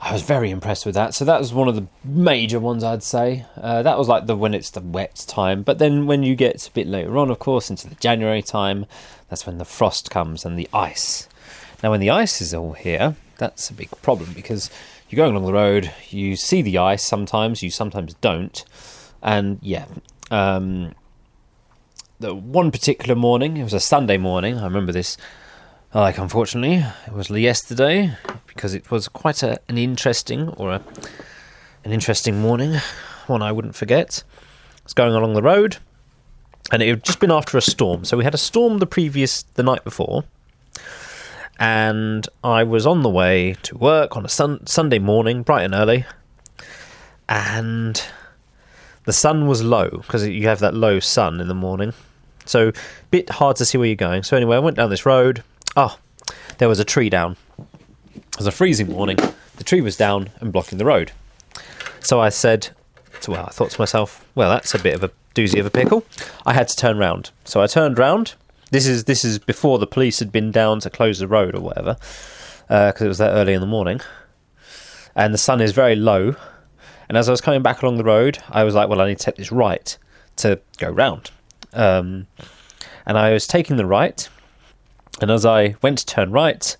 I 0.00 0.12
was 0.12 0.22
very 0.22 0.50
impressed 0.50 0.86
with 0.86 0.94
that. 0.94 1.14
So 1.14 1.24
that 1.24 1.40
was 1.40 1.52
one 1.52 1.66
of 1.66 1.74
the 1.74 1.86
major 2.04 2.60
ones, 2.60 2.84
I'd 2.84 3.02
say. 3.02 3.44
Uh, 3.56 3.82
that 3.82 3.98
was 3.98 4.06
like 4.06 4.26
the 4.26 4.36
when 4.36 4.54
it's 4.54 4.70
the 4.70 4.80
wet 4.80 5.24
time. 5.26 5.62
But 5.62 5.78
then 5.78 6.06
when 6.06 6.22
you 6.22 6.36
get 6.36 6.66
a 6.68 6.70
bit 6.70 6.86
later 6.86 7.18
on, 7.18 7.28
of 7.28 7.40
course, 7.40 7.70
into 7.70 7.88
the 7.88 7.96
January 7.96 8.42
time, 8.42 8.86
that's 9.28 9.46
when 9.46 9.58
the 9.58 9.64
frost 9.64 10.10
comes 10.10 10.44
and 10.44 10.56
the 10.56 10.68
ice. 10.72 11.28
Now, 11.82 11.90
when 11.90 12.00
the 12.00 12.10
ice 12.10 12.40
is 12.40 12.54
all 12.54 12.74
here, 12.74 13.16
that's 13.38 13.68
a 13.68 13.74
big 13.74 13.90
problem 14.00 14.32
because 14.32 14.70
you're 15.10 15.16
going 15.16 15.34
along 15.34 15.46
the 15.46 15.52
road, 15.52 15.92
you 16.08 16.36
see 16.36 16.62
the 16.62 16.78
ice 16.78 17.02
sometimes, 17.02 17.64
you 17.64 17.70
sometimes 17.70 18.14
don't, 18.14 18.64
and 19.22 19.58
yeah. 19.60 19.86
Um, 20.30 20.94
one 22.32 22.70
particular 22.70 23.16
morning, 23.16 23.56
it 23.56 23.64
was 23.64 23.74
a 23.74 23.80
Sunday 23.80 24.16
morning. 24.16 24.58
I 24.58 24.64
remember 24.64 24.92
this 24.92 25.16
like 25.94 26.18
unfortunately 26.18 26.84
it 27.06 27.12
was 27.12 27.30
yesterday 27.30 28.16
because 28.48 28.74
it 28.74 28.90
was 28.90 29.06
quite 29.06 29.42
a, 29.44 29.60
an 29.68 29.78
interesting 29.78 30.48
or 30.50 30.72
a, 30.72 30.82
an 31.84 31.92
interesting 31.92 32.40
morning 32.40 32.74
one 33.28 33.42
i 33.42 33.52
wouldn't 33.52 33.76
forget 33.76 34.24
was 34.82 34.92
going 34.92 35.14
along 35.14 35.34
the 35.34 35.42
road 35.42 35.76
and 36.72 36.82
it 36.82 36.88
had 36.88 37.04
just 37.04 37.20
been 37.20 37.30
after 37.30 37.56
a 37.56 37.62
storm 37.62 38.04
so 38.04 38.16
we 38.16 38.24
had 38.24 38.34
a 38.34 38.38
storm 38.38 38.78
the 38.78 38.86
previous 38.86 39.44
the 39.54 39.62
night 39.62 39.84
before 39.84 40.24
and 41.60 42.28
i 42.42 42.64
was 42.64 42.86
on 42.86 43.02
the 43.02 43.08
way 43.08 43.54
to 43.62 43.78
work 43.78 44.16
on 44.16 44.24
a 44.24 44.28
sun, 44.28 44.66
sunday 44.66 44.98
morning 44.98 45.42
bright 45.42 45.64
and 45.64 45.74
early 45.74 46.04
and 47.28 48.04
the 49.04 49.12
sun 49.12 49.46
was 49.46 49.62
low 49.62 49.88
because 49.90 50.26
you 50.26 50.48
have 50.48 50.58
that 50.58 50.74
low 50.74 50.98
sun 50.98 51.40
in 51.40 51.46
the 51.46 51.54
morning 51.54 51.92
so 52.44 52.72
bit 53.10 53.28
hard 53.30 53.56
to 53.56 53.64
see 53.64 53.78
where 53.78 53.86
you're 53.86 53.96
going 53.96 54.22
so 54.22 54.36
anyway 54.36 54.56
i 54.56 54.60
went 54.60 54.76
down 54.76 54.90
this 54.90 55.06
road 55.06 55.42
Oh, 55.76 55.98
there 56.58 56.68
was 56.68 56.78
a 56.78 56.84
tree 56.84 57.10
down. 57.10 57.36
It 58.16 58.38
was 58.38 58.46
a 58.46 58.52
freezing 58.52 58.88
morning. 58.88 59.18
The 59.56 59.64
tree 59.64 59.80
was 59.80 59.96
down 59.96 60.30
and 60.40 60.52
blocking 60.52 60.78
the 60.78 60.84
road. 60.84 61.12
So 62.00 62.20
I 62.20 62.28
said, 62.28 62.68
so, 63.20 63.32
well, 63.32 63.46
I 63.46 63.50
thought 63.50 63.70
to 63.70 63.80
myself, 63.80 64.24
well, 64.34 64.50
that's 64.50 64.74
a 64.74 64.78
bit 64.78 64.94
of 64.94 65.02
a 65.02 65.10
doozy 65.34 65.58
of 65.58 65.66
a 65.66 65.70
pickle. 65.70 66.04
I 66.46 66.52
had 66.52 66.68
to 66.68 66.76
turn 66.76 66.98
round. 66.98 67.30
So 67.44 67.60
I 67.60 67.66
turned 67.66 67.98
round. 67.98 68.34
This 68.70 68.86
is 68.86 69.04
this 69.04 69.24
is 69.24 69.38
before 69.38 69.78
the 69.78 69.86
police 69.86 70.18
had 70.18 70.32
been 70.32 70.50
down 70.50 70.80
to 70.80 70.90
close 70.90 71.18
the 71.18 71.28
road 71.28 71.54
or 71.54 71.60
whatever, 71.60 71.96
because 72.62 73.02
uh, 73.02 73.04
it 73.04 73.08
was 73.08 73.18
that 73.18 73.32
early 73.32 73.52
in 73.52 73.60
the 73.60 73.66
morning, 73.66 74.00
and 75.14 75.32
the 75.32 75.38
sun 75.38 75.60
is 75.60 75.72
very 75.72 75.94
low. 75.94 76.34
And 77.08 77.16
as 77.18 77.28
I 77.28 77.32
was 77.32 77.40
coming 77.40 77.62
back 77.62 77.82
along 77.82 77.98
the 77.98 78.04
road, 78.04 78.38
I 78.48 78.64
was 78.64 78.74
like, 78.74 78.88
well, 78.88 79.00
I 79.00 79.08
need 79.08 79.18
to 79.18 79.24
take 79.24 79.36
this 79.36 79.52
right 79.52 79.96
to 80.36 80.60
go 80.78 80.90
round. 80.90 81.30
Um, 81.74 82.26
and 83.06 83.18
I 83.18 83.32
was 83.32 83.46
taking 83.46 83.76
the 83.76 83.86
right, 83.86 84.28
and 85.20 85.30
as 85.30 85.44
I 85.44 85.76
went 85.82 85.98
to 85.98 86.06
turn 86.06 86.32
right, 86.32 86.76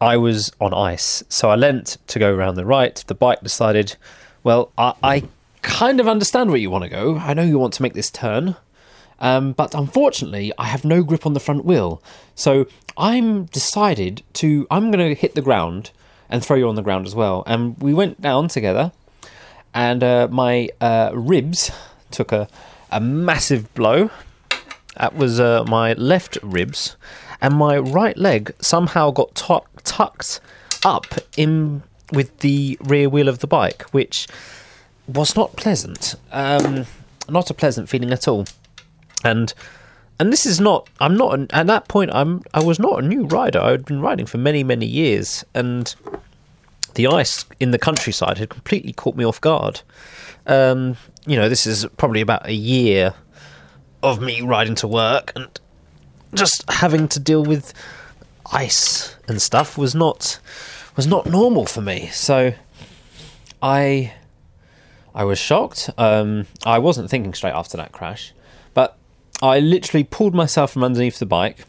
I 0.00 0.16
was 0.16 0.52
on 0.60 0.74
ice. 0.74 1.24
So 1.28 1.50
I 1.50 1.56
leant 1.56 1.96
to 2.08 2.18
go 2.18 2.34
around 2.34 2.54
the 2.54 2.66
right. 2.66 3.02
The 3.06 3.14
bike 3.14 3.40
decided, 3.40 3.96
well, 4.44 4.70
I, 4.76 4.94
I 5.02 5.22
kind 5.62 6.00
of 6.00 6.06
understand 6.06 6.50
where 6.50 6.58
you 6.58 6.70
want 6.70 6.84
to 6.84 6.90
go. 6.90 7.16
I 7.16 7.34
know 7.34 7.42
you 7.42 7.58
want 7.58 7.74
to 7.74 7.82
make 7.82 7.94
this 7.94 8.10
turn. 8.10 8.56
Um, 9.18 9.52
but 9.52 9.74
unfortunately, 9.74 10.52
I 10.58 10.66
have 10.66 10.84
no 10.84 11.02
grip 11.02 11.24
on 11.24 11.32
the 11.32 11.40
front 11.40 11.64
wheel. 11.64 12.02
So 12.34 12.66
I'm 12.96 13.46
decided 13.46 14.22
to, 14.34 14.66
I'm 14.70 14.90
going 14.90 15.08
to 15.08 15.14
hit 15.14 15.34
the 15.34 15.42
ground 15.42 15.90
and 16.28 16.44
throw 16.44 16.56
you 16.56 16.68
on 16.68 16.74
the 16.74 16.82
ground 16.82 17.06
as 17.06 17.14
well. 17.14 17.42
And 17.46 17.80
we 17.80 17.94
went 17.94 18.20
down 18.20 18.48
together, 18.48 18.92
and 19.72 20.02
uh, 20.02 20.28
my 20.30 20.68
uh, 20.80 21.12
ribs 21.14 21.70
took 22.10 22.32
a, 22.32 22.48
a 22.90 23.00
massive 23.00 23.72
blow. 23.74 24.10
That 24.96 25.14
was 25.14 25.38
uh, 25.38 25.64
my 25.64 25.92
left 25.94 26.38
ribs 26.42 26.96
and 27.40 27.54
my 27.54 27.78
right 27.78 28.16
leg 28.16 28.54
somehow 28.60 29.10
got 29.10 29.34
t- 29.34 29.82
tucked 29.84 30.40
up 30.84 31.06
in 31.36 31.82
with 32.12 32.38
the 32.38 32.78
rear 32.82 33.08
wheel 33.08 33.28
of 33.28 33.40
the 33.40 33.46
bike, 33.46 33.82
which 33.92 34.26
was 35.06 35.36
not 35.36 35.56
pleasant. 35.56 36.14
Um, 36.32 36.86
not 37.28 37.50
a 37.50 37.54
pleasant 37.54 37.88
feeling 37.88 38.12
at 38.12 38.28
all. 38.28 38.46
And 39.24 39.52
and 40.18 40.32
this 40.32 40.46
is 40.46 40.60
not. 40.60 40.88
I'm 41.00 41.16
not. 41.16 41.34
An, 41.34 41.46
at 41.50 41.66
that 41.66 41.88
point, 41.88 42.10
I'm. 42.14 42.42
I 42.54 42.62
was 42.62 42.78
not 42.78 43.02
a 43.02 43.06
new 43.06 43.26
rider. 43.26 43.60
I 43.60 43.72
had 43.72 43.84
been 43.84 44.00
riding 44.00 44.26
for 44.26 44.38
many 44.38 44.64
many 44.64 44.86
years, 44.86 45.44
and 45.54 45.94
the 46.94 47.06
ice 47.06 47.44
in 47.60 47.70
the 47.70 47.78
countryside 47.78 48.38
had 48.38 48.48
completely 48.48 48.92
caught 48.92 49.16
me 49.16 49.24
off 49.24 49.40
guard. 49.40 49.82
Um, 50.46 50.96
you 51.26 51.36
know, 51.36 51.48
this 51.48 51.66
is 51.66 51.86
probably 51.96 52.20
about 52.20 52.46
a 52.46 52.54
year 52.54 53.14
of 54.02 54.20
me 54.20 54.40
riding 54.40 54.74
to 54.76 54.88
work, 54.88 55.32
and 55.34 55.48
just 56.34 56.64
having 56.70 57.08
to 57.08 57.20
deal 57.20 57.44
with 57.44 57.72
ice 58.52 59.16
and 59.26 59.42
stuff 59.42 59.76
was 59.76 59.94
not 59.94 60.38
was 60.96 61.06
not 61.06 61.26
normal 61.26 61.66
for 61.66 61.80
me. 61.80 62.08
So 62.08 62.54
I 63.62 64.12
I 65.14 65.24
was 65.24 65.38
shocked. 65.38 65.90
Um, 65.98 66.46
I 66.64 66.78
wasn't 66.78 67.10
thinking 67.10 67.34
straight 67.34 67.54
after 67.54 67.76
that 67.76 67.92
crash, 67.92 68.32
but 68.74 68.96
I 69.42 69.60
literally 69.60 70.04
pulled 70.04 70.34
myself 70.34 70.72
from 70.72 70.84
underneath 70.84 71.18
the 71.18 71.26
bike, 71.26 71.64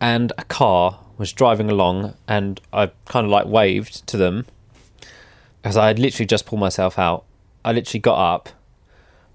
and 0.00 0.32
a 0.36 0.44
car 0.44 1.00
was 1.18 1.32
driving 1.32 1.70
along, 1.70 2.14
and 2.26 2.60
I 2.72 2.90
kind 3.06 3.24
of 3.24 3.30
like 3.30 3.46
waved 3.46 4.06
to 4.08 4.16
them 4.16 4.46
because 5.62 5.76
I 5.76 5.86
had 5.88 5.98
literally 5.98 6.26
just 6.26 6.46
pulled 6.46 6.60
myself 6.60 6.98
out. 6.98 7.24
I 7.66 7.72
literally 7.72 8.00
got 8.00 8.34
up. 8.34 8.48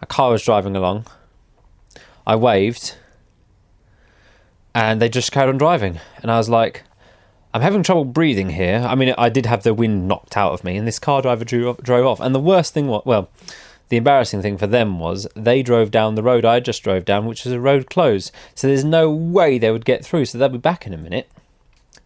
A 0.01 0.05
car 0.05 0.31
was 0.31 0.43
driving 0.43 0.75
along. 0.75 1.05
I 2.25 2.37
waved, 2.37 2.95
and 4.73 5.01
they 5.01 5.09
just 5.09 5.33
carried 5.33 5.49
on 5.49 5.57
driving. 5.57 5.99
And 6.21 6.31
I 6.31 6.37
was 6.37 6.47
like, 6.47 6.83
I'm 7.53 7.61
having 7.61 7.83
trouble 7.83 8.05
breathing 8.05 8.51
here. 8.51 8.85
I 8.87 8.95
mean, 8.95 9.13
I 9.17 9.27
did 9.27 9.47
have 9.47 9.63
the 9.63 9.73
wind 9.73 10.07
knocked 10.07 10.37
out 10.37 10.53
of 10.53 10.63
me, 10.63 10.77
and 10.77 10.87
this 10.87 10.97
car 10.97 11.21
driver 11.21 11.43
drew, 11.43 11.75
drove 11.83 12.05
off. 12.05 12.21
And 12.21 12.33
the 12.33 12.39
worst 12.39 12.73
thing 12.73 12.87
was, 12.87 13.03
well, 13.05 13.29
the 13.89 13.97
embarrassing 13.97 14.41
thing 14.41 14.57
for 14.57 14.67
them 14.67 14.97
was 14.97 15.27
they 15.35 15.61
drove 15.61 15.91
down 15.91 16.15
the 16.15 16.23
road 16.23 16.45
I 16.45 16.61
just 16.61 16.83
drove 16.83 17.03
down, 17.03 17.25
which 17.25 17.45
is 17.45 17.51
a 17.51 17.59
road 17.59 17.89
closed. 17.89 18.31
So 18.55 18.67
there's 18.67 18.85
no 18.85 19.11
way 19.11 19.57
they 19.57 19.71
would 19.71 19.83
get 19.83 20.05
through. 20.05 20.23
So 20.23 20.37
they'll 20.37 20.47
be 20.47 20.57
back 20.57 20.87
in 20.87 20.93
a 20.93 20.97
minute. 20.97 21.29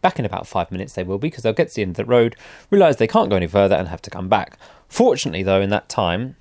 Back 0.02 0.18
in 0.18 0.26
about 0.26 0.48
five 0.48 0.72
minutes, 0.72 0.94
they 0.94 1.04
will 1.04 1.20
be, 1.20 1.30
because 1.30 1.44
they'll 1.44 1.54
get 1.54 1.70
to 1.70 1.76
the 1.76 1.82
end 1.84 1.92
of 1.92 1.98
the 1.98 2.06
road, 2.06 2.36
realise 2.72 2.96
they 2.96 3.06
can't 3.06 3.30
go 3.30 3.36
any 3.36 3.46
further, 3.48 3.76
and 3.76 3.90
have 3.90 4.02
to 4.02 4.10
come 4.10 4.28
back. 4.28 4.58
Fortunately, 4.96 5.44
though, 5.44 5.60
in 5.60 5.72
that 5.72 5.90
time, 5.90 6.38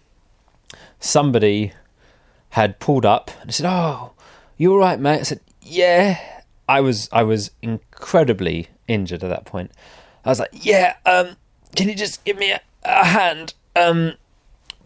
somebody 1.01 1.73
had 2.51 2.79
pulled 2.79 3.05
up 3.05 3.33
and 3.43 3.53
said, 3.53 3.67
Oh, 3.69 4.13
you 4.57 4.71
all 4.71 4.79
right, 4.79 5.01
mate? 5.01 5.19
I 5.19 5.23
said, 5.25 5.41
yeah, 5.61 6.21
I 6.69 6.81
was 6.81 7.09
I 7.11 7.25
was 7.25 7.51
incredibly 7.63 8.69
injured 8.87 9.25
at 9.25 9.31
that 9.31 9.45
point. 9.45 9.73
I 10.25 10.29
was 10.29 10.39
like, 10.39 10.51
yeah, 10.53 10.95
um, 11.05 11.37
can 11.75 11.89
you 11.89 11.97
just 11.97 12.25
give 12.25 12.39
me 12.39 12.53
a, 12.53 12.61
a 12.85 13.05
hand, 13.05 13.55
um, 13.75 14.13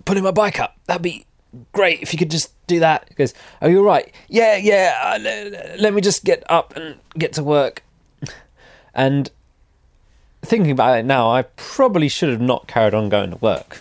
putting 0.06 0.24
my 0.24 0.30
bike 0.30 0.58
up? 0.58 0.78
That'd 0.86 1.02
be 1.02 1.26
great 1.72 2.00
if 2.00 2.14
you 2.14 2.18
could 2.18 2.30
just 2.30 2.54
do 2.68 2.80
that. 2.80 3.04
He 3.10 3.16
goes, 3.16 3.34
are 3.60 3.68
you 3.68 3.80
all 3.80 3.84
right? 3.84 4.14
Yeah, 4.28 4.56
yeah. 4.56 4.98
Uh, 5.14 5.76
let 5.78 5.92
me 5.92 6.00
just 6.00 6.24
get 6.24 6.42
up 6.50 6.74
and 6.74 6.96
get 7.18 7.34
to 7.34 7.44
work. 7.44 7.82
And 8.94 9.30
thinking 10.42 10.70
about 10.70 10.98
it 10.98 11.04
now, 11.04 11.30
I 11.30 11.42
probably 11.42 12.08
should 12.08 12.30
have 12.30 12.40
not 12.40 12.66
carried 12.66 12.94
on 12.94 13.08
going 13.08 13.30
to 13.30 13.36
work. 13.36 13.80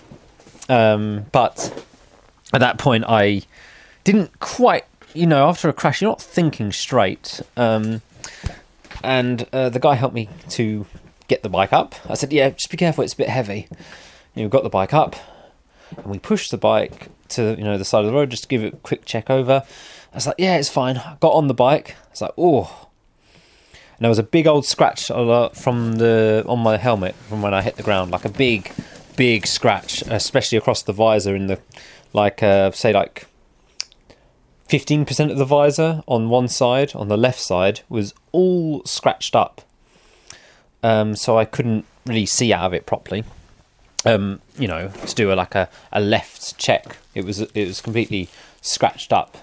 Um, 0.70 1.26
but 1.32 1.84
at 2.54 2.60
that 2.60 2.78
point, 2.78 3.06
I 3.08 3.44
didn't 4.04 4.40
quite 4.40 4.86
you 5.18 5.26
know, 5.26 5.48
after 5.48 5.68
a 5.68 5.74
crash, 5.74 6.02
you're 6.02 6.12
not 6.12 6.22
thinking 6.22 6.72
straight. 6.72 7.42
Um, 7.56 8.02
and 9.04 9.48
uh, 9.52 9.70
the 9.70 9.80
guy 9.80 9.96
helped 9.96 10.16
me 10.16 10.30
to 10.50 10.86
get 11.28 11.44
the 11.44 11.50
bike 11.50 11.74
up. 11.74 11.96
I 12.08 12.14
said, 12.14 12.32
"Yeah, 12.32 12.50
just 12.50 12.70
be 12.70 12.78
careful; 12.78 13.04
it's 13.04 13.14
a 13.14 13.18
bit 13.18 13.30
heavy." 13.30 13.68
And 14.36 14.46
we 14.46 14.50
got 14.50 14.64
the 14.64 14.70
bike 14.70 14.94
up, 14.94 15.16
and 15.96 16.06
we 16.06 16.20
pushed 16.20 16.52
the 16.52 16.58
bike 16.58 17.10
to 17.30 17.56
you 17.58 17.64
know 17.64 17.78
the 17.78 17.86
side 17.86 18.06
of 18.06 18.08
the 18.08 18.14
road 18.14 18.30
just 18.30 18.44
to 18.44 18.50
give 18.50 18.64
it 18.64 18.74
a 18.74 18.78
quick 18.78 19.06
check 19.06 19.30
over. 19.30 19.64
I 20.14 20.16
was 20.16 20.28
like, 20.28 20.36
"Yeah, 20.38 20.58
it's 20.58 20.70
fine." 20.70 20.98
I 20.98 21.18
got 21.20 21.34
on 21.34 21.48
the 21.48 21.54
bike. 21.54 21.96
I 22.08 22.12
was 22.12 22.22
like, 22.22 22.34
"Oh." 22.38 22.87
And 23.98 24.04
there 24.06 24.10
was 24.10 24.20
a 24.20 24.24
big 24.24 24.46
old 24.46 24.66
scratch 24.66 25.08
from 25.08 25.94
the 25.94 26.46
on 26.48 26.60
my 26.60 26.78
helmet 26.78 27.16
from 27.16 27.42
when 27.42 27.54
I 27.54 27.64
hit 27.64 27.78
the 27.78 27.84
ground, 27.84 28.12
like 28.12 28.26
a 28.26 28.30
big, 28.30 28.72
big 29.16 29.48
scratch, 29.48 30.04
especially 30.04 30.58
across 30.58 30.84
the 30.84 30.94
visor 30.94 31.36
in 31.36 31.48
the, 31.48 31.60
like 32.14 32.44
uh, 32.44 32.70
say 32.72 32.94
like 32.94 33.26
15% 34.70 35.32
of 35.32 35.38
the 35.38 35.46
visor 35.46 36.04
on 36.08 36.30
one 36.30 36.48
side, 36.48 36.94
on 36.94 37.08
the 37.08 37.18
left 37.18 37.40
side, 37.40 37.82
was 37.90 38.14
all 38.32 38.84
scratched 38.86 39.36
up. 39.36 39.62
Um, 40.84 41.16
so 41.16 41.40
I 41.40 41.46
couldn't 41.46 41.86
really 42.06 42.28
see 42.28 42.54
out 42.54 42.66
of 42.66 42.74
it 42.74 42.86
properly. 42.86 43.24
Um, 44.06 44.42
you 44.60 44.68
know, 44.68 44.90
to 44.90 45.16
do 45.16 45.34
a, 45.34 45.36
like 45.36 45.56
a, 45.56 45.70
a 45.92 46.00
left 46.00 46.58
check, 46.60 46.98
it 47.16 47.26
was 47.26 47.42
it 47.42 47.68
was 47.68 47.82
completely 47.82 48.30
scratched 48.62 49.12
up. 49.12 49.38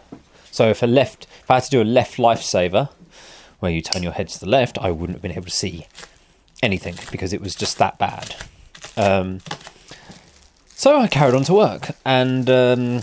So 0.52 0.70
if 0.70 0.80
a 0.80 0.86
left, 0.86 1.26
if 1.42 1.50
I 1.50 1.54
had 1.54 1.64
to 1.64 1.70
do 1.70 1.82
a 1.82 1.84
left 1.84 2.18
lifesaver, 2.18 2.88
where 3.60 3.72
you 3.72 3.82
turn 3.82 4.02
your 4.02 4.12
head 4.12 4.28
to 4.28 4.40
the 4.40 4.48
left, 4.48 4.78
I 4.78 4.90
wouldn't 4.90 5.16
have 5.16 5.22
been 5.22 5.32
able 5.32 5.44
to 5.44 5.50
see 5.50 5.86
anything 6.62 6.96
because 7.10 7.32
it 7.32 7.40
was 7.40 7.54
just 7.54 7.78
that 7.78 7.98
bad. 7.98 8.34
Um, 8.96 9.40
so 10.68 10.98
I 10.98 11.06
carried 11.06 11.34
on 11.34 11.44
to 11.44 11.54
work, 11.54 11.90
and 12.04 12.48
um, 12.50 13.02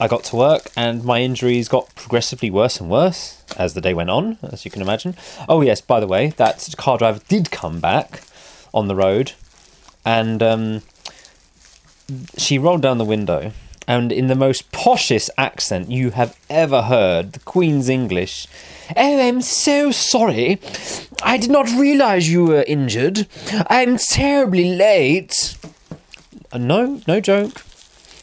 I 0.00 0.06
got 0.06 0.22
to 0.24 0.36
work 0.36 0.70
and 0.76 1.04
my 1.04 1.20
injuries 1.22 1.68
got 1.68 1.92
progressively 1.96 2.50
worse 2.50 2.80
and 2.80 2.88
worse 2.88 3.42
as 3.56 3.74
the 3.74 3.80
day 3.80 3.94
went 3.94 4.10
on, 4.10 4.38
as 4.42 4.64
you 4.64 4.70
can 4.70 4.80
imagine. 4.80 5.16
Oh, 5.48 5.60
yes, 5.60 5.80
by 5.80 5.98
the 5.98 6.06
way, 6.06 6.28
that 6.36 6.72
car 6.76 6.98
driver 6.98 7.20
did 7.28 7.50
come 7.50 7.80
back 7.80 8.22
on 8.72 8.86
the 8.86 8.94
road 8.94 9.32
and 10.04 10.40
um, 10.40 10.82
she 12.36 12.58
rolled 12.58 12.82
down 12.82 12.98
the 12.98 13.04
window 13.04 13.52
and 13.88 14.12
in 14.12 14.26
the 14.26 14.34
most 14.34 14.70
poshest 14.70 15.30
accent 15.38 15.90
you 15.90 16.10
have 16.10 16.38
ever 16.50 16.82
heard, 16.82 17.32
the 17.32 17.40
Queen's 17.40 17.88
English. 17.88 18.46
Oh, 18.94 19.20
I'm 19.20 19.40
so 19.40 19.90
sorry. 19.90 20.60
I 21.22 21.38
did 21.38 21.50
not 21.50 21.66
realize 21.70 22.30
you 22.30 22.44
were 22.44 22.64
injured. 22.68 23.26
I'm 23.68 23.96
terribly 23.96 24.76
late. 24.76 25.56
Uh, 26.52 26.58
no, 26.58 27.00
no 27.08 27.18
joke. 27.18 27.64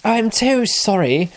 I'm 0.03 0.31
so 0.31 0.65
sorry. 0.65 1.31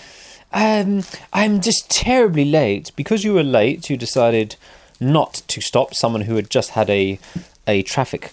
Um, 0.53 1.05
I'm 1.33 1.63
just 1.63 1.91
terribly 1.91 2.45
late. 2.45 2.93
Because 2.97 3.25
you 3.25 3.33
were 3.33 3.43
late, 3.43 3.89
you 3.89 3.97
decided 3.97 4.57
not 5.01 5.43
to 5.49 5.63
stop 5.63 5.95
someone 5.95 6.23
who 6.23 6.37
had 6.37 6.51
just 6.51 6.71
had 6.71 6.91
a 6.91 7.19
a 7.67 7.83
traffic 7.83 8.33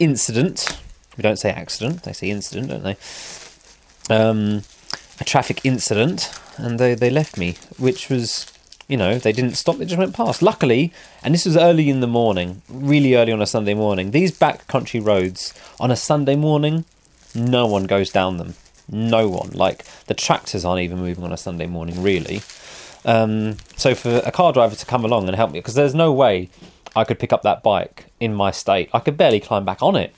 incident. 0.00 0.80
We 1.16 1.22
don't 1.22 1.38
say 1.38 1.50
accident; 1.50 2.02
they 2.02 2.12
say 2.12 2.28
incident, 2.30 2.68
don't 2.70 2.82
they? 2.82 2.96
Um, 4.08 4.62
a 5.20 5.24
traffic 5.24 5.64
incident, 5.64 6.32
and 6.56 6.78
they 6.78 6.94
they 6.94 7.10
left 7.10 7.36
me, 7.36 7.56
which 7.78 8.08
was. 8.08 8.46
You 8.88 8.96
know, 8.96 9.18
they 9.18 9.30
didn't 9.30 9.54
stop, 9.54 9.76
they 9.76 9.84
just 9.84 10.00
went 10.00 10.16
past. 10.16 10.42
Luckily, 10.42 10.92
and 11.22 11.32
this 11.32 11.46
was 11.46 11.56
early 11.56 11.88
in 11.88 12.00
the 12.00 12.08
morning, 12.08 12.62
really 12.68 13.14
early 13.14 13.30
on 13.30 13.40
a 13.40 13.46
Sunday 13.46 13.72
morning, 13.72 14.10
these 14.10 14.36
backcountry 14.36 15.00
roads 15.00 15.54
on 15.78 15.92
a 15.92 15.96
Sunday 15.96 16.34
morning, 16.34 16.84
no 17.32 17.68
one 17.68 17.84
goes 17.84 18.10
down 18.10 18.38
them 18.38 18.54
no 18.90 19.28
one. 19.28 19.50
Like 19.50 19.84
the 20.06 20.14
tractors 20.14 20.64
aren't 20.64 20.82
even 20.82 20.98
moving 20.98 21.24
on 21.24 21.32
a 21.32 21.36
Sunday 21.36 21.66
morning, 21.66 22.02
really. 22.02 22.42
Um, 23.04 23.56
so 23.76 23.94
for 23.94 24.22
a 24.24 24.30
car 24.30 24.52
driver 24.52 24.74
to 24.74 24.86
come 24.86 25.04
along 25.04 25.26
and 25.28 25.36
help 25.36 25.52
me, 25.52 25.60
because 25.60 25.74
there's 25.74 25.94
no 25.94 26.12
way 26.12 26.50
I 26.94 27.04
could 27.04 27.18
pick 27.18 27.32
up 27.32 27.42
that 27.42 27.62
bike 27.62 28.06
in 28.18 28.34
my 28.34 28.50
state. 28.50 28.90
I 28.92 28.98
could 29.00 29.16
barely 29.16 29.40
climb 29.40 29.64
back 29.64 29.82
on 29.82 29.96
it. 29.96 30.14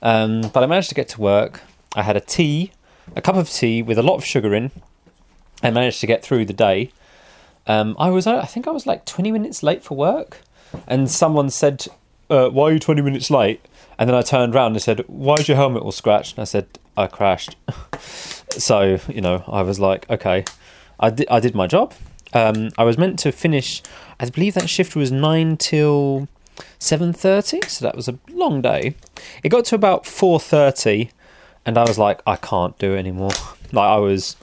Um, 0.00 0.42
but 0.52 0.62
I 0.62 0.66
managed 0.66 0.88
to 0.90 0.94
get 0.94 1.08
to 1.10 1.20
work. 1.20 1.60
I 1.94 2.02
had 2.02 2.16
a 2.16 2.20
tea, 2.20 2.72
a 3.16 3.22
cup 3.22 3.36
of 3.36 3.50
tea 3.50 3.82
with 3.82 3.98
a 3.98 4.02
lot 4.02 4.16
of 4.16 4.24
sugar 4.24 4.54
in. 4.54 4.70
I 5.62 5.70
managed 5.70 6.00
to 6.00 6.06
get 6.06 6.22
through 6.22 6.44
the 6.46 6.52
day. 6.52 6.90
Um, 7.66 7.94
I 7.98 8.10
was, 8.10 8.26
I 8.26 8.44
think 8.44 8.66
I 8.66 8.70
was 8.70 8.86
like 8.86 9.04
20 9.04 9.30
minutes 9.30 9.62
late 9.62 9.84
for 9.84 9.96
work, 9.96 10.38
and 10.86 11.10
someone 11.10 11.50
said, 11.50 11.86
uh, 12.28 12.48
"Why 12.48 12.70
are 12.70 12.72
you 12.72 12.78
20 12.78 13.02
minutes 13.02 13.30
late?" 13.30 13.60
And 13.98 14.08
then 14.08 14.16
I 14.16 14.22
turned 14.22 14.54
around 14.54 14.72
and 14.72 14.82
said, 14.82 15.04
"Why 15.06 15.34
is 15.34 15.46
your 15.46 15.56
helmet 15.56 15.82
all 15.82 15.92
scratched?" 15.92 16.36
And 16.36 16.42
I 16.42 16.44
said, 16.44 16.66
"I 16.96 17.06
crashed." 17.06 17.56
so 18.50 18.98
you 19.08 19.20
know, 19.20 19.44
I 19.46 19.62
was 19.62 19.78
like, 19.78 20.08
"Okay, 20.10 20.44
I 20.98 21.10
did. 21.10 21.28
I 21.30 21.38
did 21.40 21.54
my 21.54 21.66
job. 21.66 21.94
Um, 22.32 22.70
I 22.78 22.84
was 22.84 22.98
meant 22.98 23.18
to 23.20 23.32
finish. 23.32 23.82
I 24.18 24.28
believe 24.28 24.54
that 24.54 24.68
shift 24.68 24.96
was 24.96 25.12
nine 25.12 25.56
till 25.56 26.28
seven 26.78 27.12
thirty. 27.12 27.60
So 27.68 27.84
that 27.84 27.94
was 27.94 28.08
a 28.08 28.18
long 28.30 28.62
day. 28.62 28.96
It 29.42 29.50
got 29.50 29.66
to 29.66 29.74
about 29.74 30.06
four 30.06 30.40
thirty, 30.40 31.10
and 31.64 31.78
I 31.78 31.82
was 31.82 31.98
like, 31.98 32.20
I 32.26 32.36
can't 32.36 32.78
do 32.78 32.94
it 32.94 32.98
anymore. 32.98 33.32
Like 33.74 33.88
I 33.88 33.96
was, 33.96 34.36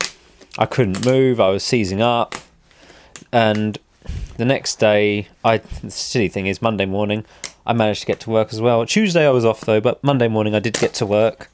I 0.57 0.65
couldn't 0.65 1.05
move. 1.05 1.39
I 1.39 1.49
was 1.49 1.63
seizing 1.63 2.01
up, 2.01 2.33
and 3.31 3.77
the 4.37 4.45
next 4.45 4.79
day, 4.79 5.27
I 5.43 5.57
the 5.57 5.91
silly 5.91 6.29
thing 6.29 6.47
is 6.47 6.63
Monday 6.63 6.87
morning, 6.87 7.25
I 7.63 7.73
managed 7.73 8.01
to 8.01 8.07
get 8.07 8.19
to 8.21 8.31
work 8.31 8.51
as 8.51 8.59
well. 8.59 8.83
Tuesday 8.87 9.27
I 9.27 9.29
was 9.29 9.45
off 9.45 9.61
though, 9.61 9.79
but 9.79 10.03
Monday 10.03 10.27
morning 10.27 10.55
I 10.55 10.59
did 10.59 10.79
get 10.79 10.95
to 10.95 11.05
work. 11.05 11.51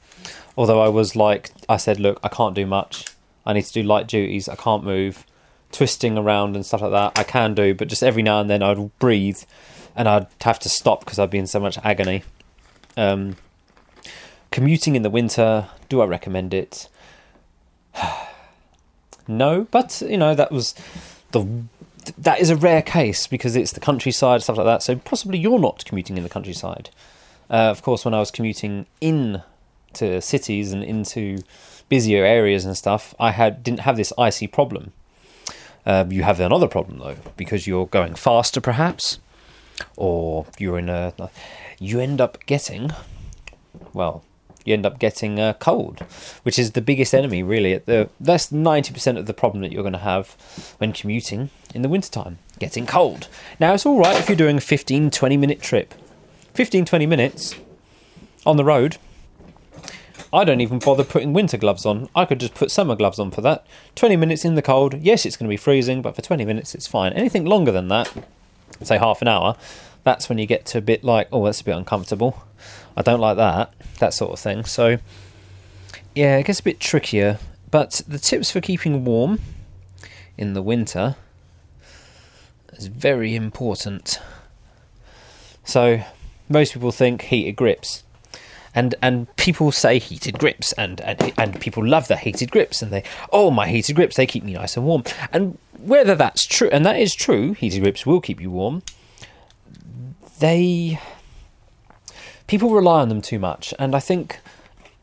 Although 0.56 0.80
I 0.80 0.88
was 0.88 1.14
like, 1.14 1.50
I 1.68 1.76
said, 1.76 2.00
look, 2.00 2.18
I 2.22 2.28
can't 2.28 2.54
do 2.54 2.64
much. 2.64 3.04
I 3.44 3.52
need 3.52 3.66
to 3.66 3.72
do 3.72 3.82
light 3.82 4.06
duties. 4.06 4.48
I 4.48 4.56
can't 4.56 4.82
move, 4.82 5.26
twisting 5.70 6.16
around 6.16 6.56
and 6.56 6.64
stuff 6.64 6.80
like 6.80 6.92
that. 6.92 7.18
I 7.18 7.24
can 7.24 7.54
do, 7.54 7.74
but 7.74 7.88
just 7.88 8.02
every 8.02 8.22
now 8.22 8.40
and 8.40 8.48
then 8.48 8.62
I'd 8.62 8.98
breathe, 8.98 9.42
and 9.94 10.08
I'd 10.08 10.26
have 10.40 10.58
to 10.60 10.70
stop 10.70 11.00
because 11.00 11.18
I'd 11.18 11.30
be 11.30 11.38
in 11.38 11.46
so 11.46 11.60
much 11.60 11.76
agony. 11.84 12.24
Um, 12.96 13.36
commuting 14.50 14.96
in 14.96 15.02
the 15.02 15.10
winter, 15.10 15.68
do 15.88 16.00
I 16.00 16.06
recommend 16.06 16.54
it? 16.54 16.88
no, 19.28 19.66
but 19.70 20.02
you 20.06 20.16
know 20.16 20.34
that 20.34 20.52
was 20.52 20.74
the 21.32 21.46
that 22.16 22.40
is 22.40 22.50
a 22.50 22.56
rare 22.56 22.82
case 22.82 23.26
because 23.26 23.56
it's 23.56 23.72
the 23.72 23.80
countryside, 23.80 24.42
stuff 24.42 24.56
like 24.56 24.66
that. 24.66 24.82
So 24.82 24.96
possibly 24.96 25.38
you're 25.38 25.58
not 25.58 25.84
commuting 25.84 26.16
in 26.16 26.22
the 26.22 26.28
countryside. 26.28 26.90
Uh, 27.50 27.70
of 27.70 27.82
course, 27.82 28.04
when 28.04 28.14
I 28.14 28.18
was 28.18 28.30
commuting 28.30 28.86
in 29.00 29.42
to 29.94 30.20
cities 30.20 30.72
and 30.72 30.82
into 30.82 31.38
busier 31.88 32.24
areas 32.24 32.64
and 32.64 32.76
stuff, 32.76 33.14
I 33.18 33.30
had 33.30 33.62
didn't 33.62 33.80
have 33.80 33.96
this 33.96 34.12
icy 34.18 34.46
problem. 34.46 34.92
Uh, 35.84 36.04
you 36.08 36.24
have 36.24 36.40
another 36.40 36.66
problem 36.66 36.98
though 36.98 37.16
because 37.36 37.66
you're 37.66 37.86
going 37.86 38.14
faster, 38.14 38.60
perhaps, 38.60 39.20
or 39.96 40.46
you're 40.58 40.78
in 40.78 40.88
a. 40.88 41.12
You 41.78 42.00
end 42.00 42.20
up 42.20 42.44
getting, 42.46 42.90
well, 43.92 44.24
you 44.66 44.74
end 44.74 44.86
up 44.86 44.98
getting 44.98 45.38
a 45.38 45.54
cold, 45.54 46.00
which 46.42 46.58
is 46.58 46.72
the 46.72 46.80
biggest 46.80 47.14
enemy, 47.14 47.42
really. 47.42 47.78
The, 47.78 48.08
that's 48.20 48.48
90% 48.48 49.18
of 49.18 49.26
the 49.26 49.34
problem 49.34 49.62
that 49.62 49.72
you're 49.72 49.82
going 49.82 49.92
to 49.92 49.98
have 49.98 50.36
when 50.78 50.92
commuting 50.92 51.50
in 51.74 51.82
the 51.82 51.88
wintertime 51.88 52.38
getting 52.58 52.86
cold. 52.86 53.28
Now, 53.60 53.74
it's 53.74 53.86
all 53.86 53.98
right 53.98 54.18
if 54.18 54.28
you're 54.28 54.36
doing 54.36 54.56
a 54.56 54.60
15, 54.60 55.10
20 55.10 55.36
minute 55.36 55.60
trip. 55.60 55.94
15, 56.54 56.86
20 56.86 57.06
minutes 57.06 57.54
on 58.46 58.56
the 58.56 58.64
road. 58.64 58.96
I 60.32 60.44
don't 60.44 60.60
even 60.60 60.78
bother 60.78 61.04
putting 61.04 61.32
winter 61.32 61.56
gloves 61.56 61.86
on. 61.86 62.08
I 62.14 62.24
could 62.24 62.40
just 62.40 62.54
put 62.54 62.70
summer 62.70 62.96
gloves 62.96 63.18
on 63.18 63.30
for 63.30 63.40
that. 63.42 63.66
20 63.94 64.16
minutes 64.16 64.44
in 64.44 64.54
the 64.54 64.62
cold, 64.62 64.94
yes, 65.00 65.24
it's 65.24 65.36
going 65.36 65.48
to 65.48 65.52
be 65.52 65.56
freezing, 65.56 66.02
but 66.02 66.16
for 66.16 66.22
20 66.22 66.44
minutes 66.44 66.74
it's 66.74 66.86
fine. 66.86 67.12
Anything 67.12 67.44
longer 67.44 67.72
than 67.72 67.88
that, 67.88 68.12
say 68.82 68.98
half 68.98 69.22
an 69.22 69.28
hour, 69.28 69.56
that's 70.02 70.28
when 70.28 70.38
you 70.38 70.46
get 70.46 70.66
to 70.66 70.78
a 70.78 70.82
bit 70.82 71.04
like, 71.04 71.28
oh, 71.32 71.44
that's 71.44 71.60
a 71.60 71.64
bit 71.64 71.76
uncomfortable. 71.76 72.44
I 72.96 73.02
don't 73.02 73.20
like 73.20 73.36
that, 73.36 73.74
that 73.98 74.14
sort 74.14 74.32
of 74.32 74.38
thing. 74.38 74.64
So, 74.64 74.98
yeah, 76.14 76.38
it 76.38 76.46
gets 76.46 76.60
a 76.60 76.62
bit 76.62 76.80
trickier. 76.80 77.38
But 77.70 78.00
the 78.08 78.18
tips 78.18 78.50
for 78.50 78.60
keeping 78.60 79.04
warm 79.04 79.40
in 80.38 80.54
the 80.54 80.62
winter 80.62 81.16
is 82.72 82.86
very 82.86 83.34
important. 83.34 84.20
So, 85.64 86.02
most 86.48 86.74
people 86.74 86.92
think 86.92 87.22
heated 87.22 87.56
grips. 87.56 88.02
And, 88.74 88.94
and 89.02 89.34
people 89.36 89.72
say 89.72 89.98
heated 89.98 90.38
grips 90.38 90.72
and, 90.74 91.00
and 91.00 91.32
and 91.38 91.58
people 91.58 91.82
love 91.82 92.08
the 92.08 92.16
heated 92.18 92.50
grips 92.50 92.82
and 92.82 92.92
they 92.92 93.04
oh 93.32 93.50
my 93.50 93.68
heated 93.68 93.96
grips 93.96 94.16
they 94.16 94.26
keep 94.26 94.44
me 94.44 94.52
nice 94.52 94.76
and 94.76 94.84
warm 94.84 95.02
and 95.32 95.56
whether 95.78 96.14
that's 96.14 96.44
true 96.44 96.68
and 96.70 96.84
that 96.84 97.00
is 97.00 97.14
true 97.14 97.54
heated 97.54 97.82
grips 97.82 98.04
will 98.04 98.20
keep 98.20 98.38
you 98.38 98.50
warm 98.50 98.82
they 100.40 101.00
people 102.46 102.70
rely 102.70 103.00
on 103.00 103.08
them 103.08 103.22
too 103.22 103.38
much, 103.38 103.74
and 103.78 103.94
I 103.94 104.00
think 104.00 104.40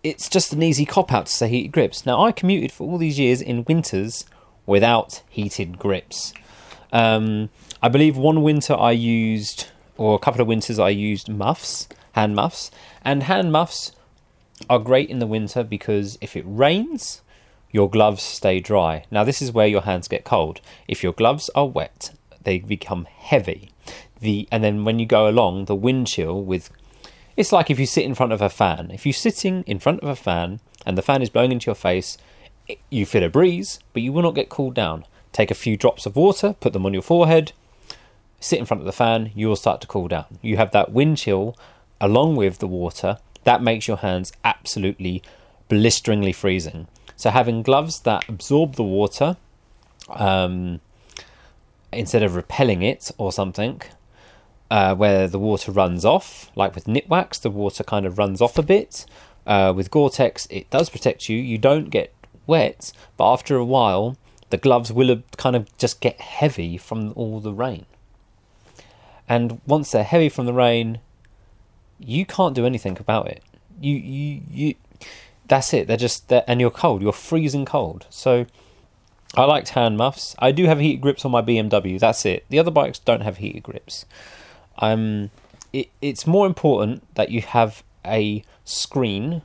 it's 0.04 0.30
just 0.30 0.54
an 0.54 0.62
easy 0.62 0.86
cop 0.86 1.12
out 1.12 1.28
to 1.28 1.32
say 1.32 1.48
heated 1.48 1.72
grips. 1.72 2.06
Now, 2.06 2.24
I 2.26 2.32
commuted 2.32 2.72
for 2.72 2.90
all 2.90 2.98
these 2.98 3.20
years 3.20 3.42
in 3.42 3.66
winters 3.66 4.26
without 4.66 5.22
heated 5.30 5.80
grips. 5.80 6.34
Um, 6.92 7.50
I 7.82 7.90
believe 7.90 8.18
one 8.18 8.44
winter 8.44 8.76
I 8.76 8.92
used, 8.92 9.68
or 9.98 10.16
a 10.16 10.20
couple 10.20 10.42
of 10.42 10.48
winters 10.48 10.80
I 10.80 10.90
used 10.90 11.30
muffs, 11.30 11.88
hand 12.14 12.36
muffs, 12.36 12.70
and 13.04 13.24
hand 13.24 13.52
muffs 13.52 13.92
are 14.70 14.80
great 14.80 15.10
in 15.10 15.20
the 15.20 15.28
winter 15.28 15.64
because 15.64 16.18
if 16.22 16.36
it 16.36 16.46
rains, 16.48 17.22
your 17.72 17.90
gloves 17.90 18.22
stay 18.22 18.60
dry. 18.60 19.06
Now, 19.10 19.24
this 19.24 19.42
is 19.42 19.52
where 19.52 19.68
your 19.68 19.82
hands 19.82 20.08
get 20.08 20.24
cold. 20.24 20.62
If 20.88 21.02
your 21.02 21.14
gloves 21.14 21.50
are 21.56 21.66
wet, 21.66 22.12
they 22.44 22.60
become 22.60 23.06
heavy. 23.06 23.72
The 24.20 24.48
and 24.52 24.64
then 24.64 24.86
when 24.86 25.00
you 25.00 25.06
go 25.06 25.28
along, 25.28 25.66
the 25.66 25.76
wind 25.76 26.08
chill 26.08 26.42
with 26.42 26.70
it's 27.36 27.52
like 27.52 27.70
if 27.70 27.80
you 27.80 27.86
sit 27.86 28.06
in 28.06 28.16
front 28.16 28.34
of 28.34 28.42
a 28.42 28.50
fan. 28.50 28.92
If 28.92 29.06
you're 29.06 29.14
sitting 29.14 29.64
in 29.64 29.80
front 29.80 30.02
of 30.02 30.10
a 30.10 30.16
fan 30.16 30.60
and 30.86 30.98
the 30.98 31.02
fan 31.02 31.22
is 31.22 31.30
blowing 31.30 31.52
into 31.52 31.68
your 31.68 31.76
face, 31.76 32.18
you 32.90 33.06
feel 33.06 33.24
a 33.24 33.30
breeze, 33.30 33.80
but 33.94 34.02
you 34.02 34.14
will 34.14 34.22
not 34.22 34.36
get 34.36 34.50
cooled 34.50 34.76
down. 34.76 35.06
Take 35.32 35.52
a 35.52 35.56
few 35.56 35.76
drops 35.78 36.06
of 36.06 36.16
water, 36.16 36.54
put 36.60 36.74
them 36.74 36.86
on 36.86 36.94
your 36.94 37.02
forehead, 37.02 37.54
sit 38.40 38.60
in 38.60 38.66
front 38.66 38.82
of 38.82 38.86
the 38.86 38.92
fan, 38.92 39.32
you 39.34 39.48
will 39.48 39.56
start 39.56 39.82
to 39.82 39.88
cool 39.88 40.08
down. 40.08 40.38
You 40.42 40.58
have 40.58 40.72
that 40.72 40.92
wind 40.92 41.18
chill 41.18 41.58
along 42.00 42.36
with 42.36 42.60
the 42.60 42.68
water 42.68 43.18
that 43.44 43.62
makes 43.62 43.88
your 43.88 43.98
hands 43.98 44.32
absolutely 44.44 45.22
blisteringly 45.70 46.34
freezing. 46.34 46.88
So 47.16 47.30
having 47.30 47.64
gloves 47.64 48.02
that 48.02 48.28
absorb 48.28 48.76
the 48.76 48.84
water 48.84 49.38
um, 50.10 50.82
instead 51.92 52.24
of 52.24 52.36
repelling 52.36 52.82
it 52.82 53.12
or 53.18 53.32
something, 53.32 53.82
uh, 54.74 54.96
where 54.96 55.28
the 55.28 55.38
water 55.38 55.72
runs 55.72 56.04
off, 56.04 56.50
like 56.56 56.74
with 56.74 56.86
Nikwax, 56.86 57.40
the 57.40 57.52
water 57.52 57.84
kind 57.84 58.08
of 58.08 58.18
runs 58.18 58.42
off 58.42 58.58
a 58.58 58.64
bit. 58.64 59.06
Uh, 59.46 59.72
with 59.76 59.92
Gore-Tex, 59.92 60.48
it 60.50 60.68
does 60.72 60.90
protect 60.90 61.30
you. 61.30 61.38
You 61.38 61.60
don't 61.60 61.92
get 61.92 62.12
wet, 62.48 62.92
but 63.16 63.32
after 63.32 63.56
a 63.56 63.64
while, 63.64 64.18
the 64.50 64.58
gloves 64.58 64.92
will 64.92 65.22
kind 65.38 65.56
of 65.56 65.78
just 65.78 66.02
get 66.02 66.20
heavy 66.20 66.76
from 66.80 67.14
all 67.16 67.40
the 67.40 67.54
rain. 67.54 67.86
And 69.30 69.62
once 69.68 69.92
they're 69.92 70.04
heavy 70.04 70.28
from 70.28 70.48
the 70.48 70.54
rain, 70.54 71.02
you 72.00 72.26
can't 72.26 72.56
do 72.56 72.66
anything 72.66 72.98
about 73.00 73.28
it. 73.28 73.44
You 73.80 73.96
you 73.96 74.42
you. 74.50 74.76
That's 75.48 75.72
it. 75.76 75.86
They're 75.88 75.98
just 75.98 76.32
and 76.32 76.60
you're 76.60 76.72
cold. 76.72 77.04
You're 77.04 77.14
freezing 77.14 77.66
cold. 77.66 78.08
So 78.10 78.48
I 79.36 79.44
liked 79.44 79.70
hand 79.70 79.98
muffs. 79.98 80.36
I 80.40 80.52
do 80.52 80.66
have 80.66 80.80
heated 80.80 81.02
grips 81.02 81.26
on 81.26 81.32
my 81.32 81.44
BMW. 81.44 82.00
That's 82.00 82.26
it. 82.26 82.46
The 82.50 82.58
other 82.58 82.72
bikes 82.72 82.98
don't 82.98 83.22
have 83.22 83.38
heated 83.38 83.62
grips. 83.62 84.06
Um, 84.80 85.30
it, 85.72 85.90
it's 86.02 86.28
more 86.28 86.46
important 86.46 87.04
that 87.16 87.30
you 87.30 87.42
have 87.42 87.84
a 88.06 88.44
screen 88.66 89.42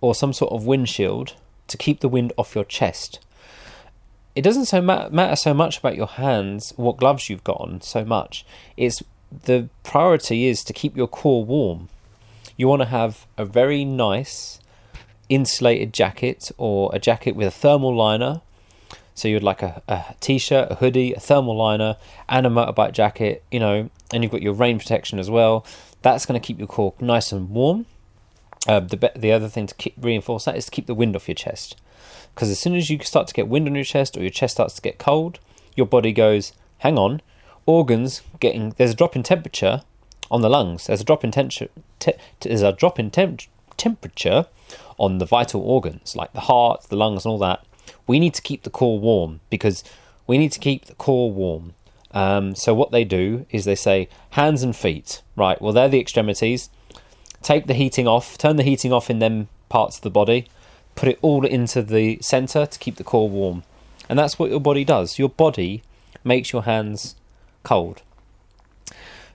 or 0.00 0.14
some 0.14 0.32
sort 0.32 0.52
of 0.52 0.66
windshield 0.66 1.34
to 1.68 1.76
keep 1.76 2.00
the 2.00 2.08
wind 2.08 2.32
off 2.36 2.54
your 2.54 2.64
chest. 2.64 3.20
It 4.34 4.42
doesn't 4.42 4.66
so 4.66 4.80
ma- 4.80 5.08
matter 5.08 5.36
so 5.36 5.52
much 5.52 5.78
about 5.78 5.96
your 5.96 6.06
hands, 6.06 6.72
what 6.76 6.96
gloves 6.96 7.28
you've 7.28 7.44
got 7.44 7.60
on, 7.60 7.80
so 7.80 8.04
much. 8.04 8.44
It's 8.76 9.02
the 9.44 9.68
priority 9.82 10.46
is 10.46 10.64
to 10.64 10.72
keep 10.72 10.96
your 10.96 11.06
core 11.06 11.44
warm. 11.44 11.88
You 12.56 12.68
want 12.68 12.82
to 12.82 12.88
have 12.88 13.26
a 13.36 13.44
very 13.44 13.84
nice 13.84 14.60
insulated 15.28 15.92
jacket 15.94 16.50
or 16.58 16.90
a 16.92 16.98
jacket 16.98 17.36
with 17.36 17.46
a 17.46 17.52
thermal 17.52 17.94
liner. 17.94 18.42
So 19.20 19.28
you'd 19.28 19.42
like 19.42 19.60
a, 19.60 19.82
a 19.86 20.14
t-shirt, 20.20 20.68
a 20.70 20.76
hoodie, 20.76 21.12
a 21.12 21.20
thermal 21.20 21.54
liner, 21.54 21.96
and 22.26 22.46
a 22.46 22.48
motorbike 22.48 22.92
jacket, 22.92 23.44
you 23.50 23.60
know, 23.60 23.90
and 24.14 24.22
you've 24.22 24.32
got 24.32 24.40
your 24.40 24.54
rain 24.54 24.78
protection 24.78 25.18
as 25.18 25.28
well. 25.28 25.66
That's 26.00 26.24
going 26.24 26.40
to 26.40 26.46
keep 26.46 26.58
your 26.58 26.66
core 26.66 26.94
nice 27.00 27.30
and 27.30 27.50
warm. 27.50 27.84
Uh, 28.66 28.80
the 28.80 29.12
the 29.14 29.30
other 29.30 29.48
thing 29.48 29.66
to 29.66 29.74
keep, 29.74 29.94
reinforce 30.00 30.46
that 30.46 30.56
is 30.56 30.64
to 30.64 30.70
keep 30.70 30.86
the 30.86 30.94
wind 30.94 31.14
off 31.16 31.28
your 31.28 31.34
chest, 31.34 31.78
because 32.34 32.48
as 32.48 32.58
soon 32.58 32.74
as 32.74 32.88
you 32.88 32.98
start 33.00 33.26
to 33.26 33.34
get 33.34 33.46
wind 33.46 33.68
on 33.68 33.74
your 33.74 33.84
chest 33.84 34.16
or 34.16 34.22
your 34.22 34.30
chest 34.30 34.54
starts 34.54 34.74
to 34.76 34.82
get 34.82 34.98
cold, 34.98 35.38
your 35.76 35.86
body 35.86 36.12
goes, 36.12 36.54
"Hang 36.78 36.96
on, 36.96 37.20
organs 37.66 38.22
getting 38.38 38.70
there's 38.78 38.92
a 38.92 38.96
drop 38.96 39.16
in 39.16 39.22
temperature 39.22 39.82
on 40.30 40.40
the 40.40 40.48
lungs. 40.48 40.86
There's 40.86 41.02
a 41.02 41.04
drop 41.04 41.24
in 41.24 41.30
temperature. 41.30 41.68
Te- 41.98 42.14
there's 42.40 42.62
a 42.62 42.72
drop 42.72 42.98
in 42.98 43.10
temp- 43.10 43.42
temperature 43.76 44.46
on 44.96 45.18
the 45.18 45.26
vital 45.26 45.60
organs 45.60 46.16
like 46.16 46.32
the 46.32 46.40
heart, 46.40 46.86
the 46.88 46.96
lungs, 46.96 47.26
and 47.26 47.32
all 47.32 47.38
that. 47.38 47.66
We 48.06 48.18
need 48.18 48.34
to 48.34 48.42
keep 48.42 48.62
the 48.62 48.70
core 48.70 48.98
warm 48.98 49.40
because 49.50 49.84
we 50.26 50.38
need 50.38 50.52
to 50.52 50.58
keep 50.58 50.86
the 50.86 50.94
core 50.94 51.30
warm. 51.30 51.74
Um, 52.12 52.54
so 52.54 52.74
what 52.74 52.90
they 52.90 53.04
do 53.04 53.46
is 53.50 53.64
they 53.64 53.74
say 53.74 54.08
hands 54.30 54.62
and 54.62 54.74
feet. 54.74 55.22
Right. 55.36 55.60
Well, 55.60 55.72
they're 55.72 55.88
the 55.88 56.00
extremities. 56.00 56.70
Take 57.42 57.66
the 57.66 57.74
heating 57.74 58.06
off. 58.06 58.36
Turn 58.36 58.56
the 58.56 58.62
heating 58.62 58.92
off 58.92 59.10
in 59.10 59.18
them 59.18 59.48
parts 59.68 59.96
of 59.96 60.02
the 60.02 60.10
body. 60.10 60.46
Put 60.94 61.08
it 61.08 61.18
all 61.22 61.46
into 61.46 61.82
the 61.82 62.18
center 62.20 62.66
to 62.66 62.78
keep 62.78 62.96
the 62.96 63.04
core 63.04 63.28
warm. 63.28 63.62
And 64.08 64.18
that's 64.18 64.38
what 64.38 64.50
your 64.50 64.60
body 64.60 64.84
does. 64.84 65.18
Your 65.18 65.28
body 65.28 65.82
makes 66.24 66.52
your 66.52 66.62
hands 66.62 67.14
cold. 67.62 68.02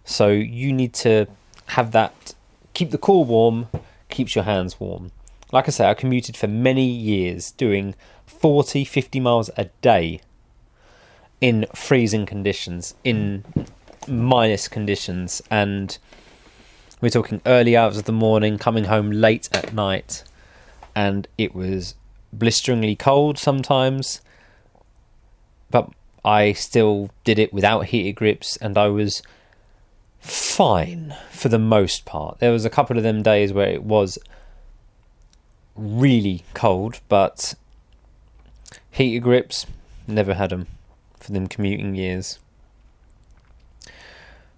So 0.04 0.30
you 0.30 0.72
need 0.72 0.94
to 0.96 1.28
have 1.68 1.92
that 1.94 2.36
keep 2.76 2.92
the 2.92 2.98
core 2.98 3.26
warm, 3.26 3.68
keeps 4.10 4.36
your 4.36 4.44
hands 4.44 4.80
warm. 4.80 5.12
Like 5.52 5.68
I 5.68 5.72
say, 5.72 5.90
I 5.90 5.94
commuted 5.96 6.38
for 6.38 6.48
many 6.48 6.86
years 6.86 7.52
doing 7.52 7.96
40, 8.40 8.86
50 8.86 9.20
miles 9.20 9.50
a 9.58 9.66
day 9.82 10.22
in 11.42 11.66
freezing 11.74 12.26
conditions, 12.26 12.96
in 13.04 13.44
minus 14.08 14.68
conditions, 14.68 15.42
and 15.50 15.98
we're 17.02 17.10
talking 17.10 17.42
early 17.46 17.76
hours 17.76 17.98
of 17.98 18.06
the 18.06 18.12
morning, 18.12 18.58
coming 18.58 18.86
home 18.86 19.12
late 19.12 19.50
at 19.52 19.74
night, 19.74 20.24
and 20.96 21.28
it 21.38 21.54
was 21.54 21.96
blisteringly 22.32 22.96
cold 22.96 23.38
sometimes. 23.38 24.22
But 25.70 25.90
I 26.24 26.54
still 26.54 27.10
did 27.24 27.38
it 27.38 27.54
without 27.54 27.88
heated 27.88 28.16
grips, 28.16 28.58
and 28.58 28.78
I 28.78 28.88
was 28.88 29.22
fine 30.20 31.16
for 31.32 31.50
the 31.50 31.60
most 31.60 32.06
part. 32.06 32.40
There 32.40 32.52
was 32.52 32.66
a 32.66 32.70
couple 32.70 32.98
of 32.98 33.04
them 33.04 33.22
days 33.22 33.54
where 33.54 33.70
it 33.70 33.84
was 33.84 34.18
really 35.76 36.44
cold, 36.54 37.02
but 37.10 37.54
heated 38.96 39.22
grips 39.22 39.66
never 40.08 40.34
had 40.34 40.50
them 40.50 40.68
for 41.20 41.32
them 41.32 41.48
commuting 41.48 41.96
years. 41.96 42.40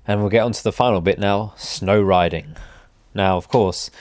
And 0.07 0.21
we'll 0.21 0.29
get 0.29 0.43
on 0.43 0.53
to 0.53 0.63
the 0.63 0.71
final 0.71 1.01
bit 1.01 1.19
now: 1.19 1.53
snow 1.57 2.01
riding. 2.01 2.55
Now, 3.13 3.37
of 3.37 3.47
course, 3.47 3.91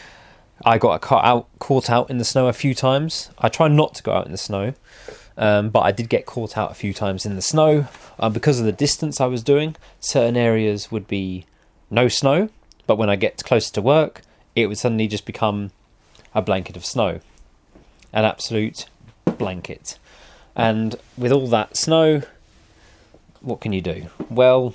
I 0.65 0.79
got 0.79 1.01
caught 1.01 1.25
out, 1.25 1.49
caught 1.59 1.91
out 1.91 2.11
in 2.11 2.19
the 2.19 2.25
snow 2.25 2.49
a 2.49 2.53
few 2.53 2.75
times. 2.75 3.31
I 3.39 3.49
try 3.49 3.69
not 3.69 3.95
to 3.97 4.03
go 4.03 4.13
out 4.13 4.27
in 4.27 4.33
the 4.33 4.39
snow 4.39 4.75
um, 5.37 5.71
but 5.71 5.81
I 5.81 5.93
did 5.93 6.09
get 6.09 6.27
caught 6.27 6.57
out 6.57 6.71
a 6.71 6.75
few 6.75 6.93
times 6.93 7.27
in 7.27 7.37
the 7.37 7.43
snow 7.43 7.87
um, 8.19 8.33
because 8.33 8.59
of 8.59 8.67
the 8.67 8.73
distance 8.73 9.21
I 9.21 9.27
was 9.27 9.43
doing. 9.43 9.77
Certain 10.01 10.37
areas 10.37 10.91
would 10.91 11.07
be 11.07 11.45
no 11.91 12.09
snow, 12.09 12.49
but 12.87 12.97
when 12.97 13.11
I 13.11 13.17
get 13.17 13.43
closer 13.45 13.73
to 13.75 13.83
work, 13.83 14.23
it 14.55 14.67
would 14.67 14.79
suddenly 14.79 15.09
just 15.09 15.27
become 15.27 15.73
a 16.35 16.41
blanket 16.41 16.77
of 16.77 16.85
snow, 16.85 17.21
an 18.13 18.25
absolute 18.25 18.87
blanket. 19.39 19.99
And 20.57 20.97
with 21.19 21.31
all 21.31 21.47
that 21.49 21.77
snow, 21.77 22.23
what 23.41 23.61
can 23.61 23.73
you 23.73 23.83
do? 23.83 24.07
Well, 24.31 24.75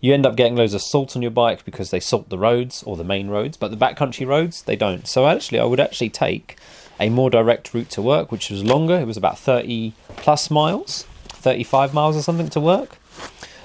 you 0.00 0.12
end 0.12 0.26
up 0.26 0.36
getting 0.36 0.54
loads 0.54 0.74
of 0.74 0.82
salt 0.82 1.16
on 1.16 1.22
your 1.22 1.30
bike 1.30 1.64
because 1.64 1.90
they 1.90 1.98
salt 1.98 2.28
the 2.28 2.38
roads 2.38 2.82
or 2.82 2.96
the 2.96 3.04
main 3.04 3.28
roads, 3.28 3.56
but 3.56 3.70
the 3.70 3.76
backcountry 3.76 4.26
roads 4.26 4.62
they 4.62 4.76
don't. 4.76 5.08
So 5.08 5.26
actually, 5.26 5.58
I 5.58 5.64
would 5.64 5.80
actually 5.80 6.10
take 6.10 6.58
a 7.00 7.08
more 7.08 7.30
direct 7.30 7.72
route 7.72 7.88
to 7.90 8.02
work, 8.02 8.30
which 8.30 8.50
was 8.50 8.62
longer. 8.62 8.96
It 8.96 9.06
was 9.06 9.16
about 9.16 9.38
30 9.38 9.94
plus 10.08 10.50
miles, 10.50 11.04
35 11.28 11.94
miles 11.94 12.16
or 12.16 12.22
something 12.22 12.50
to 12.50 12.60
work, 12.60 12.98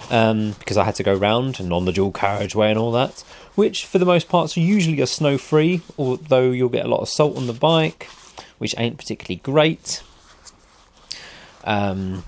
um, 0.09 0.53
because 0.59 0.77
I 0.77 0.85
had 0.85 0.95
to 0.95 1.03
go 1.03 1.13
round 1.13 1.59
and 1.59 1.73
on 1.73 1.83
the 1.85 1.91
dual 1.91 2.11
carriageway 2.11 2.69
and 2.69 2.79
all 2.79 2.93
that, 2.93 3.19
which 3.55 3.85
for 3.85 3.99
the 3.99 4.05
most 4.05 4.29
part 4.29 4.55
usually 4.55 5.01
are 5.01 5.05
snow 5.05 5.37
free, 5.37 5.81
although 5.97 6.51
you'll 6.51 6.69
get 6.69 6.85
a 6.85 6.89
lot 6.89 7.01
of 7.01 7.09
salt 7.09 7.35
on 7.35 7.47
the 7.47 7.53
bike, 7.53 8.05
which 8.57 8.73
ain't 8.77 8.97
particularly 8.97 9.41
great. 9.43 10.01
Um, 11.63 12.23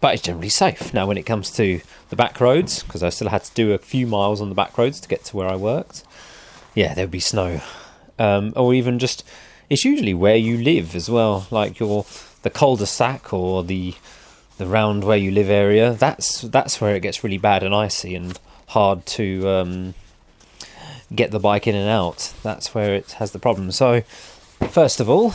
but 0.00 0.14
it's 0.14 0.22
generally 0.22 0.48
safe. 0.48 0.92
Now, 0.92 1.06
when 1.06 1.16
it 1.16 1.24
comes 1.24 1.50
to 1.52 1.80
the 2.10 2.16
back 2.16 2.40
roads, 2.40 2.82
because 2.82 3.02
I 3.02 3.08
still 3.08 3.28
had 3.28 3.44
to 3.44 3.54
do 3.54 3.72
a 3.72 3.78
few 3.78 4.06
miles 4.06 4.40
on 4.40 4.48
the 4.48 4.54
back 4.54 4.76
roads 4.76 5.00
to 5.00 5.08
get 5.08 5.24
to 5.24 5.36
where 5.36 5.48
I 5.48 5.56
worked, 5.56 6.04
yeah, 6.74 6.94
there 6.94 7.04
would 7.04 7.10
be 7.10 7.20
snow. 7.20 7.60
Um, 8.18 8.52
or 8.56 8.74
even 8.74 8.98
just 8.98 9.24
it's 9.68 9.84
usually 9.84 10.14
where 10.14 10.36
you 10.36 10.56
live 10.58 10.94
as 10.94 11.10
well, 11.10 11.46
like 11.50 11.78
your 11.78 12.06
the 12.42 12.50
cul-de-sac 12.50 13.32
or 13.32 13.64
the 13.64 13.94
the 14.58 14.66
round 14.66 15.04
where 15.04 15.16
you 15.16 15.30
live 15.30 15.50
area. 15.50 15.92
That's 15.92 16.42
that's 16.42 16.80
where 16.80 16.94
it 16.94 17.00
gets 17.00 17.24
really 17.24 17.38
bad 17.38 17.62
and 17.62 17.74
icy 17.74 18.14
and 18.14 18.38
hard 18.68 19.06
to 19.06 19.48
um, 19.48 19.94
get 21.14 21.30
the 21.30 21.40
bike 21.40 21.66
in 21.66 21.74
and 21.74 21.88
out. 21.88 22.32
That's 22.42 22.74
where 22.74 22.94
it 22.94 23.12
has 23.12 23.32
the 23.32 23.38
problem. 23.38 23.70
So, 23.72 24.02
first 24.70 25.00
of 25.00 25.10
all, 25.10 25.34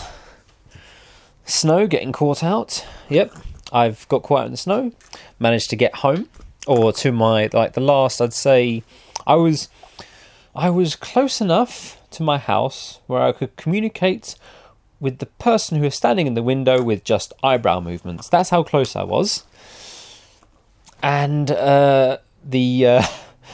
snow 1.46 1.88
getting 1.88 2.12
caught 2.12 2.44
out. 2.44 2.86
Yep, 3.10 3.36
I've 3.72 4.08
got 4.08 4.24
caught 4.24 4.46
in 4.46 4.52
the 4.52 4.58
snow. 4.58 4.92
Managed 5.40 5.70
to 5.72 5.76
get 5.76 5.96
home 5.96 6.30
or 6.68 6.94
to 6.94 7.12
my 7.12 7.50
like 7.54 7.74
the 7.74 7.82
last. 7.82 8.22
I'd 8.22 8.34
say 8.34 8.84
I 9.26 9.36
was 9.36 9.70
I 10.56 10.70
was 10.70 10.96
close 10.96 11.42
enough 11.42 11.98
to 12.12 12.24
my 12.24 12.38
house 12.38 13.00
where 13.08 13.22
I 13.22 13.32
could 13.32 13.56
communicate 13.56 14.36
with 15.00 15.18
the 15.18 15.26
person 15.26 15.78
who 15.78 15.86
was 15.86 15.96
standing 15.96 16.28
in 16.28 16.36
the 16.36 16.44
window 16.44 16.82
with 16.82 17.04
just 17.04 17.34
eyebrow 17.42 17.80
movements. 17.80 18.30
That's 18.30 18.52
how 18.52 18.64
close 18.64 18.96
I 18.96 19.04
was. 19.04 19.44
And 21.02 21.50
uh, 21.50 22.18
the 22.44 22.86
uh, 22.86 23.04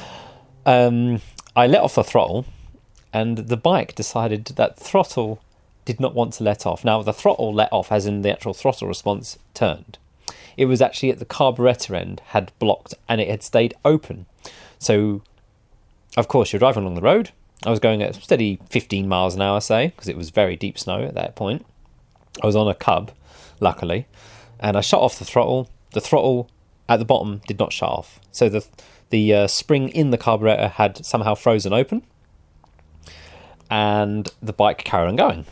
um, 0.66 1.22
I 1.56 1.68
let 1.68 1.82
off 1.82 1.96
the 1.96 2.04
throttle, 2.04 2.46
and 3.14 3.38
the 3.38 3.58
bike 3.58 3.96
decided 3.96 4.46
that 4.46 4.78
throttle 4.78 5.42
did 5.88 6.02
not 6.02 6.14
want 6.14 6.34
to 6.34 6.44
let 6.44 6.66
off. 6.66 6.84
Now 6.84 7.02
the 7.02 7.14
throttle 7.14 7.54
let 7.54 7.72
off, 7.72 7.94
as 7.94 8.06
in 8.06 8.22
the 8.22 8.32
actual 8.32 8.54
throttle 8.54 8.90
response 8.90 9.40
turned. 9.54 9.98
it 10.58 10.66
was 10.66 10.82
actually 10.82 11.12
at 11.12 11.20
the 11.20 11.26
carburetor 11.26 11.96
end 11.96 12.22
had 12.28 12.52
blocked 12.60 12.94
and 13.08 13.22
it 13.22 13.30
had 13.30 13.42
stayed 13.42 13.74
open. 13.86 14.26
So, 14.80 15.22
of 16.18 16.28
course, 16.28 16.52
you're 16.52 16.60
driving 16.60 16.84
along 16.84 16.96
the 16.96 17.02
road. 17.02 17.32
I 17.66 17.70
was 17.70 17.80
going 17.80 18.04
at 18.04 18.16
steady 18.16 18.60
15 18.70 19.08
miles 19.08 19.36
an 19.36 19.42
hour, 19.42 19.62
say, 19.62 19.88
because 19.88 20.10
it 20.10 20.18
was 20.18 20.30
very 20.30 20.58
deep 20.58 20.78
snow 20.78 21.04
at 21.04 21.16
that 21.16 21.36
point. 21.36 21.66
I 22.44 22.46
was 22.46 22.56
on 22.56 22.68
a 22.68 22.76
cub, 22.76 23.12
luckily, 23.62 24.08
and 24.60 24.76
I 24.76 24.82
shut 24.82 25.00
off 25.00 25.18
the 25.18 25.26
throttle. 25.26 25.70
The 25.92 26.02
throttle 26.02 26.50
at 26.90 26.98
the 26.98 27.06
bottom 27.06 27.42
did 27.48 27.60
not 27.60 27.72
shut 27.72 27.90
off, 27.90 28.20
so 28.32 28.50
the 28.50 28.66
the 29.10 29.34
uh, 29.34 29.48
spring 29.48 29.88
in 29.90 30.12
the 30.12 30.18
carburetor 30.18 30.68
had 30.68 31.06
somehow 31.06 31.34
frozen 31.34 31.72
open, 31.72 32.04
and 33.70 34.30
the 34.42 34.54
bike 34.54 34.84
carried 34.84 35.08
on 35.08 35.16
going. 35.16 35.46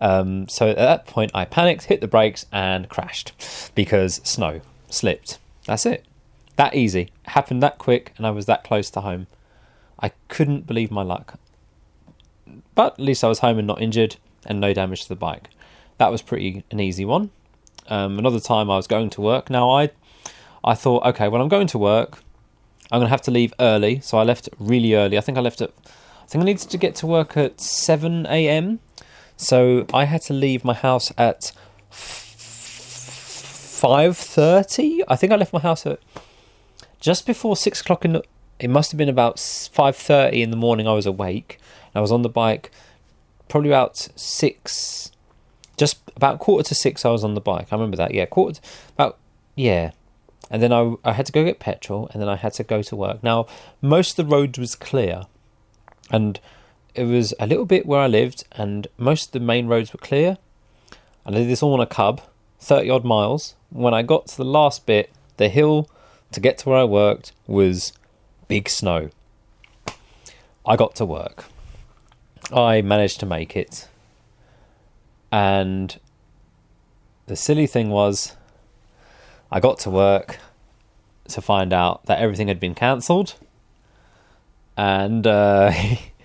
Um, 0.00 0.48
so 0.48 0.68
at 0.68 0.76
that 0.76 1.06
point, 1.06 1.32
I 1.34 1.44
panicked, 1.44 1.84
hit 1.84 2.00
the 2.00 2.08
brakes, 2.08 2.46
and 2.52 2.88
crashed 2.88 3.32
because 3.74 4.20
snow 4.24 4.60
slipped. 4.88 5.38
That's 5.66 5.86
it. 5.86 6.04
That 6.56 6.74
easy. 6.74 7.02
It 7.02 7.30
happened 7.30 7.62
that 7.62 7.78
quick, 7.78 8.12
and 8.16 8.26
I 8.26 8.30
was 8.30 8.46
that 8.46 8.64
close 8.64 8.90
to 8.90 9.00
home. 9.00 9.26
I 10.00 10.12
couldn't 10.28 10.66
believe 10.66 10.90
my 10.90 11.02
luck. 11.02 11.38
But 12.74 12.94
at 12.94 13.00
least 13.00 13.24
I 13.24 13.28
was 13.28 13.40
home 13.40 13.58
and 13.58 13.66
not 13.66 13.82
injured, 13.82 14.16
and 14.46 14.60
no 14.60 14.72
damage 14.72 15.02
to 15.02 15.08
the 15.08 15.16
bike. 15.16 15.50
That 15.98 16.12
was 16.12 16.22
pretty 16.22 16.64
an 16.70 16.80
easy 16.80 17.04
one. 17.04 17.30
Um, 17.88 18.18
another 18.18 18.40
time 18.40 18.70
I 18.70 18.76
was 18.76 18.86
going 18.86 19.10
to 19.10 19.20
work. 19.20 19.50
Now 19.50 19.70
I, 19.70 19.90
I 20.62 20.74
thought, 20.74 21.04
okay, 21.06 21.28
when 21.28 21.40
I'm 21.40 21.48
going 21.48 21.66
to 21.68 21.78
work, 21.78 22.22
I'm 22.90 23.00
gonna 23.00 23.10
have 23.10 23.22
to 23.22 23.30
leave 23.30 23.52
early. 23.58 24.00
So 24.00 24.18
I 24.18 24.22
left 24.22 24.48
really 24.58 24.94
early. 24.94 25.18
I 25.18 25.20
think 25.20 25.38
I 25.38 25.40
left 25.40 25.60
at, 25.60 25.70
I 26.22 26.26
think 26.26 26.42
I 26.42 26.44
needed 26.44 26.68
to 26.70 26.78
get 26.78 26.94
to 26.96 27.06
work 27.06 27.36
at 27.36 27.60
seven 27.60 28.26
a.m. 28.26 28.80
So 29.40 29.86
I 29.94 30.04
had 30.04 30.20
to 30.22 30.32
leave 30.34 30.64
my 30.64 30.74
house 30.74 31.12
at 31.16 31.52
five 33.78 34.16
thirty. 34.16 35.04
I 35.06 35.14
think 35.14 35.32
I 35.32 35.36
left 35.36 35.52
my 35.52 35.60
house 35.60 35.86
at 35.86 36.00
just 36.98 37.24
before 37.24 37.56
six 37.56 37.80
o'clock 37.80 38.04
in. 38.04 38.14
The, 38.14 38.24
it 38.58 38.68
must 38.68 38.90
have 38.90 38.98
been 38.98 39.08
about 39.08 39.38
five 39.72 39.94
thirty 39.94 40.42
in 40.42 40.50
the 40.50 40.56
morning. 40.56 40.88
I 40.88 40.92
was 40.92 41.06
awake. 41.06 41.60
I 41.94 42.00
was 42.00 42.10
on 42.10 42.22
the 42.22 42.28
bike, 42.28 42.72
probably 43.48 43.70
about 43.70 44.08
six, 44.16 45.12
just 45.76 45.98
about 46.16 46.40
quarter 46.40 46.68
to 46.68 46.74
six. 46.74 47.04
I 47.04 47.10
was 47.10 47.22
on 47.22 47.34
the 47.34 47.40
bike. 47.40 47.68
I 47.70 47.76
remember 47.76 47.96
that. 47.96 48.12
Yeah, 48.12 48.26
quarter 48.26 48.60
to, 48.60 48.68
about 48.94 49.18
yeah. 49.54 49.92
And 50.50 50.60
then 50.60 50.72
I 50.72 50.96
I 51.04 51.12
had 51.12 51.26
to 51.26 51.32
go 51.32 51.44
get 51.44 51.60
petrol, 51.60 52.10
and 52.12 52.20
then 52.20 52.28
I 52.28 52.34
had 52.34 52.54
to 52.54 52.64
go 52.64 52.82
to 52.82 52.96
work. 52.96 53.22
Now 53.22 53.46
most 53.80 54.18
of 54.18 54.26
the 54.26 54.34
road 54.34 54.58
was 54.58 54.74
clear, 54.74 55.26
and 56.10 56.40
it 56.94 57.04
was 57.04 57.34
a 57.38 57.46
little 57.46 57.66
bit 57.66 57.86
where 57.86 58.00
I 58.00 58.06
lived, 58.06 58.44
and 58.52 58.86
most 58.96 59.26
of 59.26 59.32
the 59.32 59.40
main 59.40 59.66
roads 59.66 59.92
were 59.92 59.98
clear. 59.98 60.38
I 61.24 61.30
did 61.30 61.48
this 61.48 61.62
all 61.62 61.74
on 61.74 61.80
a 61.80 61.86
cub, 61.86 62.20
thirty 62.58 62.90
odd 62.90 63.04
miles. 63.04 63.54
When 63.70 63.94
I 63.94 64.02
got 64.02 64.26
to 64.28 64.36
the 64.36 64.44
last 64.44 64.86
bit, 64.86 65.10
the 65.36 65.48
hill 65.48 65.88
to 66.32 66.40
get 66.40 66.58
to 66.58 66.68
where 66.68 66.78
I 66.78 66.84
worked 66.84 67.32
was 67.46 67.92
big 68.48 68.68
snow. 68.68 69.10
I 70.66 70.76
got 70.76 70.94
to 70.96 71.06
work. 71.06 71.44
I 72.52 72.82
managed 72.82 73.20
to 73.20 73.26
make 73.26 73.56
it. 73.56 73.88
And 75.30 75.98
the 77.26 77.36
silly 77.36 77.66
thing 77.66 77.90
was, 77.90 78.36
I 79.50 79.60
got 79.60 79.78
to 79.80 79.90
work 79.90 80.38
to 81.28 81.42
find 81.42 81.72
out 81.72 82.06
that 82.06 82.18
everything 82.18 82.48
had 82.48 82.58
been 82.58 82.74
cancelled. 82.74 83.34
And 84.76 85.26
uh, 85.26 85.72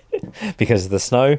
because 0.58 0.86
of 0.86 0.92
the 0.92 1.00
snow. 1.00 1.38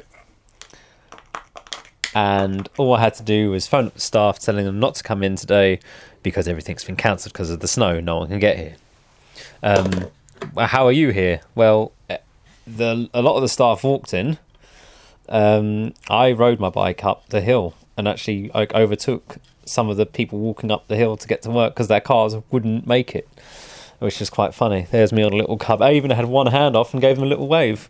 And 2.13 2.69
all 2.77 2.93
I 2.93 3.01
had 3.01 3.13
to 3.15 3.23
do 3.23 3.51
was 3.51 3.67
phone 3.67 3.87
up 3.87 3.93
the 3.93 3.99
staff 3.99 4.39
telling 4.39 4.65
them 4.65 4.79
not 4.79 4.95
to 4.95 5.03
come 5.03 5.21
in 5.21 5.35
today 5.35 5.79
because 6.23 6.47
everything's 6.47 6.83
been 6.83 6.95
cancelled 6.95 7.33
because 7.33 7.49
of 7.49 7.59
the 7.59 7.67
snow. 7.67 7.99
No 7.99 8.17
one 8.17 8.29
can 8.29 8.39
get 8.39 8.57
here. 8.57 8.75
Um, 9.61 10.07
how 10.57 10.85
are 10.85 10.91
you 10.91 11.09
here? 11.09 11.41
Well, 11.55 11.91
eh, 12.09 12.17
the 12.65 13.09
a 13.13 13.21
lot 13.21 13.35
of 13.35 13.41
the 13.41 13.49
staff 13.49 13.83
walked 13.83 14.13
in. 14.13 14.37
Um, 15.27 15.93
I 16.09 16.31
rode 16.31 16.59
my 16.59 16.69
bike 16.69 17.03
up 17.03 17.29
the 17.29 17.41
hill 17.41 17.73
and 17.97 18.07
actually 18.07 18.51
I 18.53 18.67
overtook 18.73 19.37
some 19.65 19.89
of 19.89 19.97
the 19.97 20.05
people 20.05 20.39
walking 20.39 20.71
up 20.71 20.87
the 20.87 20.95
hill 20.95 21.17
to 21.17 21.27
get 21.27 21.41
to 21.43 21.49
work 21.49 21.73
because 21.73 21.87
their 21.87 22.01
cars 22.01 22.35
wouldn't 22.51 22.85
make 22.85 23.15
it, 23.15 23.27
which 23.99 24.21
is 24.21 24.29
quite 24.29 24.53
funny. 24.53 24.87
There's 24.91 25.13
me 25.13 25.23
on 25.23 25.33
a 25.33 25.37
little 25.37 25.57
cub. 25.57 25.81
I 25.81 25.93
even 25.93 26.11
had 26.11 26.25
one 26.25 26.47
hand 26.47 26.75
off 26.75 26.93
and 26.93 27.01
gave 27.01 27.15
them 27.15 27.25
a 27.25 27.29
little 27.29 27.47
wave. 27.47 27.89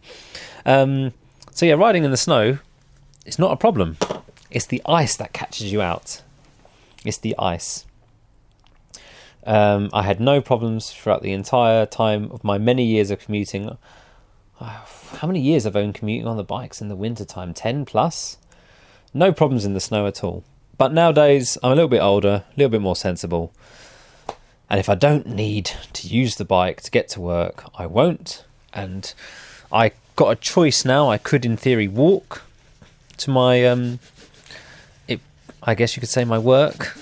Um, 0.65 1.13
so 1.51 1.65
yeah, 1.65 1.73
riding 1.73 2.03
in 2.03 2.11
the 2.11 2.17
snow, 2.17 2.59
it's 3.25 3.39
not 3.39 3.51
a 3.51 3.57
problem. 3.57 3.97
It's 4.51 4.65
the 4.65 4.81
ice 4.85 5.15
that 5.17 5.33
catches 5.33 5.71
you 5.71 5.81
out. 5.81 6.21
It's 7.03 7.17
the 7.17 7.35
ice. 7.37 7.85
Um, 9.45 9.89
I 9.93 10.03
had 10.03 10.19
no 10.19 10.41
problems 10.41 10.91
throughout 10.91 11.21
the 11.21 11.33
entire 11.33 11.85
time 11.85 12.31
of 12.31 12.43
my 12.43 12.57
many 12.57 12.83
years 12.83 13.11
of 13.11 13.19
commuting. 13.19 13.77
How 14.59 15.27
many 15.27 15.39
years 15.39 15.65
have 15.65 15.75
I 15.75 15.81
been 15.81 15.93
commuting 15.93 16.27
on 16.27 16.37
the 16.37 16.43
bikes 16.43 16.81
in 16.81 16.87
the 16.87 16.95
winter 16.95 17.25
time? 17.25 17.53
10 17.53 17.85
plus? 17.85 18.37
No 19.13 19.31
problems 19.31 19.65
in 19.65 19.73
the 19.73 19.79
snow 19.79 20.07
at 20.07 20.23
all. 20.23 20.43
But 20.77 20.93
nowadays, 20.93 21.57
I'm 21.63 21.71
a 21.71 21.75
little 21.75 21.89
bit 21.89 22.01
older, 22.01 22.43
a 22.47 22.53
little 22.57 22.69
bit 22.69 22.81
more 22.81 22.95
sensible. 22.95 23.53
And 24.69 24.80
if 24.80 24.89
I 24.89 24.95
don't 24.95 25.28
need 25.28 25.71
to 25.93 26.08
use 26.08 26.36
the 26.36 26.45
bike 26.45 26.82
to 26.82 26.91
get 26.91 27.08
to 27.10 27.21
work, 27.21 27.65
I 27.78 27.86
won't. 27.86 28.43
And 28.73 29.13
I 29.71 29.91
got 30.15 30.30
a 30.30 30.36
choice 30.36 30.84
now. 30.86 31.10
I 31.10 31.17
could, 31.17 31.45
in 31.45 31.56
theory, 31.56 31.88
walk 31.88 32.43
to 33.17 33.30
my, 33.30 33.65
um, 33.65 33.99
it, 35.08 35.21
I 35.62 35.75
guess 35.75 35.95
you 35.95 35.99
could 35.99 36.10
say, 36.10 36.25
my 36.25 36.39
work 36.39 36.97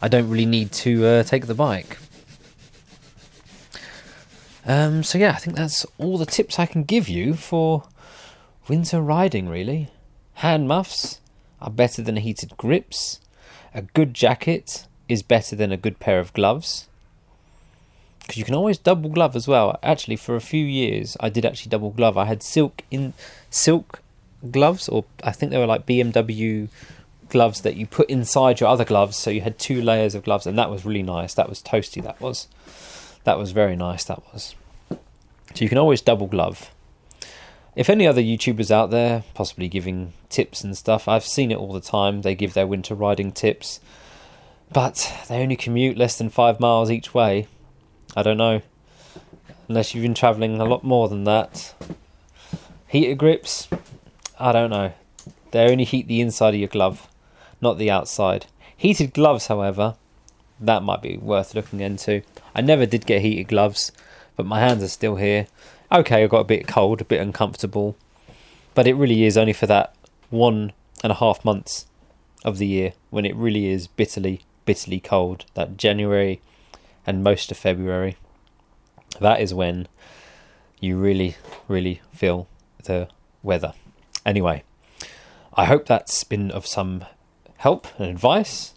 I 0.00 0.08
don't 0.08 0.28
really 0.28 0.46
need 0.46 0.70
to 0.72 1.04
uh, 1.04 1.22
take 1.24 1.46
the 1.46 1.54
bike. 1.54 1.98
Um, 4.64 5.02
so 5.02 5.18
yeah, 5.18 5.30
I 5.30 5.38
think 5.38 5.56
that's 5.56 5.84
all 5.96 6.18
the 6.18 6.26
tips 6.26 6.58
I 6.58 6.66
can 6.66 6.84
give 6.84 7.08
you 7.08 7.34
for 7.34 7.84
winter 8.68 9.00
riding. 9.00 9.48
Really, 9.48 9.90
hand 10.34 10.68
muffs 10.68 11.20
are 11.60 11.70
better 11.70 12.02
than 12.02 12.16
heated 12.16 12.56
grips. 12.56 13.20
A 13.74 13.82
good 13.82 14.14
jacket 14.14 14.86
is 15.08 15.22
better 15.22 15.56
than 15.56 15.72
a 15.72 15.76
good 15.76 15.98
pair 15.98 16.20
of 16.20 16.32
gloves 16.32 16.88
because 18.28 18.36
you 18.36 18.44
can 18.44 18.54
always 18.54 18.76
double 18.76 19.08
glove 19.08 19.34
as 19.34 19.48
well. 19.48 19.78
Actually, 19.82 20.16
for 20.16 20.36
a 20.36 20.40
few 20.40 20.62
years, 20.62 21.16
I 21.18 21.30
did 21.30 21.46
actually 21.46 21.70
double 21.70 21.90
glove. 21.90 22.18
I 22.18 22.26
had 22.26 22.42
silk 22.42 22.82
in 22.90 23.14
silk 23.48 24.02
gloves, 24.50 24.86
or 24.86 25.06
I 25.24 25.32
think 25.32 25.50
they 25.50 25.56
were 25.56 25.66
like 25.66 25.86
BMW 25.86 26.68
gloves 27.30 27.62
that 27.62 27.76
you 27.76 27.86
put 27.86 28.10
inside 28.10 28.60
your 28.60 28.68
other 28.68 28.84
gloves, 28.84 29.16
so 29.16 29.30
you 29.30 29.40
had 29.40 29.58
two 29.58 29.80
layers 29.80 30.14
of 30.14 30.24
gloves, 30.24 30.46
and 30.46 30.58
that 30.58 30.70
was 30.70 30.84
really 30.84 31.02
nice. 31.02 31.32
That 31.32 31.48
was 31.48 31.62
toasty. 31.62 32.02
That 32.02 32.20
was, 32.20 32.48
that 33.24 33.38
was 33.38 33.52
very 33.52 33.76
nice. 33.76 34.04
That 34.04 34.22
was. 34.30 34.54
So 34.90 35.64
you 35.64 35.70
can 35.70 35.78
always 35.78 36.02
double 36.02 36.26
glove. 36.26 36.70
If 37.74 37.88
any 37.88 38.06
other 38.06 38.20
YouTubers 38.20 38.70
out 38.70 38.90
there, 38.90 39.24
possibly 39.32 39.68
giving 39.68 40.12
tips 40.28 40.62
and 40.62 40.76
stuff, 40.76 41.08
I've 41.08 41.24
seen 41.24 41.50
it 41.50 41.56
all 41.56 41.72
the 41.72 41.80
time. 41.80 42.20
They 42.20 42.34
give 42.34 42.52
their 42.52 42.66
winter 42.66 42.94
riding 42.94 43.32
tips, 43.32 43.80
but 44.72 45.12
they 45.28 45.42
only 45.42 45.56
commute 45.56 45.96
less 45.96 46.18
than 46.18 46.30
five 46.30 46.60
miles 46.60 46.90
each 46.90 47.14
way. 47.14 47.46
I 48.16 48.22
don't 48.22 48.38
know, 48.38 48.62
unless 49.68 49.94
you've 49.94 50.02
been 50.02 50.14
travelling 50.14 50.60
a 50.60 50.64
lot 50.64 50.84
more 50.84 51.08
than 51.08 51.24
that. 51.24 51.74
Heater 52.86 53.14
grips, 53.14 53.68
I 54.38 54.52
don't 54.52 54.70
know. 54.70 54.92
They 55.50 55.70
only 55.70 55.84
heat 55.84 56.08
the 56.08 56.20
inside 56.20 56.54
of 56.54 56.60
your 56.60 56.68
glove 56.68 57.08
not 57.60 57.78
the 57.78 57.90
outside. 57.90 58.46
Heated 58.76 59.12
gloves, 59.12 59.48
however, 59.48 59.96
that 60.60 60.82
might 60.82 61.02
be 61.02 61.16
worth 61.16 61.54
looking 61.54 61.80
into. 61.80 62.22
I 62.54 62.60
never 62.60 62.86
did 62.86 63.06
get 63.06 63.22
heated 63.22 63.48
gloves, 63.48 63.92
but 64.36 64.46
my 64.46 64.60
hands 64.60 64.82
are 64.82 64.88
still 64.88 65.16
here. 65.16 65.46
Okay, 65.90 66.22
I 66.22 66.26
got 66.26 66.40
a 66.40 66.44
bit 66.44 66.68
cold, 66.68 67.00
a 67.00 67.04
bit 67.04 67.20
uncomfortable, 67.20 67.96
but 68.74 68.86
it 68.86 68.94
really 68.94 69.24
is 69.24 69.36
only 69.36 69.52
for 69.52 69.66
that 69.66 69.94
one 70.30 70.72
and 71.02 71.10
a 71.10 71.16
half 71.16 71.44
months 71.44 71.86
of 72.44 72.58
the 72.58 72.66
year 72.66 72.92
when 73.10 73.24
it 73.24 73.34
really 73.34 73.68
is 73.68 73.86
bitterly, 73.86 74.42
bitterly 74.68 75.00
cold. 75.00 75.46
That 75.54 75.78
January 75.78 76.42
and 77.06 77.24
most 77.24 77.50
of 77.50 77.56
February. 77.56 78.16
That 79.18 79.40
is 79.40 79.54
when 79.54 79.88
you 80.78 80.98
really, 80.98 81.36
really 81.68 82.02
feel 82.12 82.46
the 82.84 83.08
weather. 83.42 83.72
Anyway, 84.26 84.62
I 85.54 85.64
hope 85.64 85.86
that's 85.86 86.22
been 86.22 86.50
of 86.50 86.66
some 86.66 87.06
help 87.56 87.86
and 87.98 88.10
advice. 88.10 88.74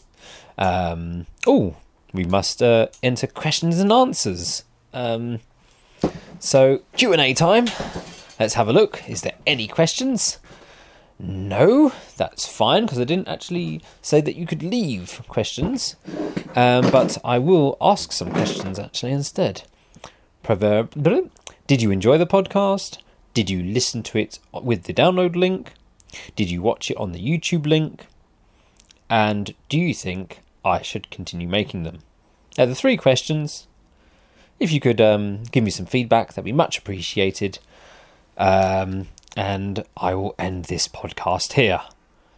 Um, 0.58 1.26
oh, 1.46 1.76
we 2.14 2.24
must 2.24 2.64
uh, 2.64 2.88
enter 3.04 3.28
questions 3.28 3.78
and 3.80 3.92
answers. 3.92 4.64
Um, 4.94 5.42
so 6.40 6.84
Q 6.96 7.12
and 7.12 7.22
A 7.22 7.34
time. 7.34 7.68
Let's 8.40 8.54
have 8.54 8.70
a 8.70 8.74
look. 8.74 9.10
Is 9.10 9.24
there 9.24 9.36
any 9.46 9.68
questions? 9.68 10.40
No, 11.22 11.92
that's 12.18 12.48
fine 12.48 12.84
because 12.84 13.00
I 13.00 13.04
didn't 13.04 13.28
actually 13.28 13.82
say 14.02 14.22
that 14.22 14.36
you 14.36 14.48
could 14.48 14.64
leave 14.64 15.22
questions, 15.28 15.96
um, 16.56 16.90
but 16.90 17.18
I 17.24 17.38
will 17.38 17.78
ask 17.80 18.12
some 18.12 18.32
questions 18.32 18.80
actually 18.80 19.12
instead. 19.12 19.64
Proverb. 20.42 20.92
Did 21.68 21.82
you 21.82 21.92
enjoy 21.92 22.18
the 22.18 22.26
podcast? 22.26 22.98
Did 23.34 23.50
you 23.50 23.62
listen 23.62 24.02
to 24.04 24.18
it 24.18 24.40
with 24.52 24.84
the 24.84 24.94
download 24.94 25.36
link? 25.36 25.74
Did 26.36 26.50
you 26.50 26.62
watch 26.62 26.90
it 26.90 26.98
on 26.98 27.12
the 27.12 27.20
YouTube 27.20 27.68
link? 27.68 28.08
And 29.10 29.54
do 29.70 29.78
you 29.78 29.94
think 29.94 30.42
I 30.64 30.82
should 30.82 31.10
continue 31.10 31.48
making 31.48 31.84
them. 31.84 32.00
Now, 32.58 32.66
the 32.66 32.76
three 32.76 32.98
questions. 32.98 33.68
If 34.60 34.72
you 34.72 34.80
could 34.80 35.02
um, 35.02 35.44
give 35.52 35.64
me 35.64 35.72
some 35.72 35.88
feedback, 35.88 36.30
that'd 36.30 36.46
be 36.46 36.52
much 36.52 36.78
appreciated. 36.78 37.60
Um, 38.38 39.08
and 39.36 39.84
I 39.98 40.14
will 40.16 40.36
end 40.38 40.66
this 40.66 40.88
podcast 40.88 41.54
here. 41.54 41.82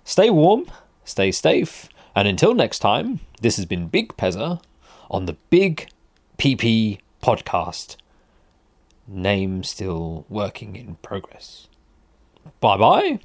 Stay 0.04 0.30
warm, 0.30 0.66
stay 1.06 1.32
safe, 1.32 1.90
and 2.16 2.28
until 2.28 2.54
next 2.54 2.80
time, 2.80 3.20
this 3.42 3.56
has 3.56 3.66
been 3.66 3.88
Big 3.88 4.16
Pezza 4.18 4.62
on 5.10 5.26
the 5.26 5.38
Big 5.50 5.90
PP 6.38 7.00
podcast. 7.22 7.96
Name 9.08 9.64
still 9.64 10.26
working 10.30 10.76
in 10.76 10.96
progress. 11.02 11.68
Bye 12.60 12.78
bye 12.78 13.20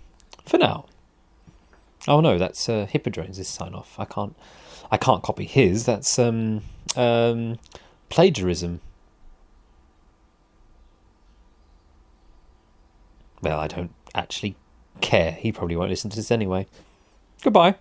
for 0.44 0.58
now. 0.58 0.86
Oh 2.06 2.20
no, 2.20 2.38
that's 2.38 2.68
uh, 2.68 2.86
Hippodrone's 2.90 3.46
sign 3.46 3.74
off. 3.74 3.94
I 3.98 4.04
can't, 4.04 4.34
I 4.90 4.96
can't 4.96 5.22
copy 5.22 5.44
his. 5.44 5.84
That's 5.84 6.18
um, 6.18 6.62
um, 6.96 7.58
plagiarism. 8.08 8.80
Well, 13.42 13.58
I 13.58 13.66
don't 13.66 13.92
actually 14.14 14.56
care. 15.00 15.32
He 15.32 15.52
probably 15.52 15.76
won't 15.76 15.90
listen 15.90 16.10
to 16.10 16.16
this 16.16 16.30
anyway. 16.30 16.66
Goodbye. 17.42 17.76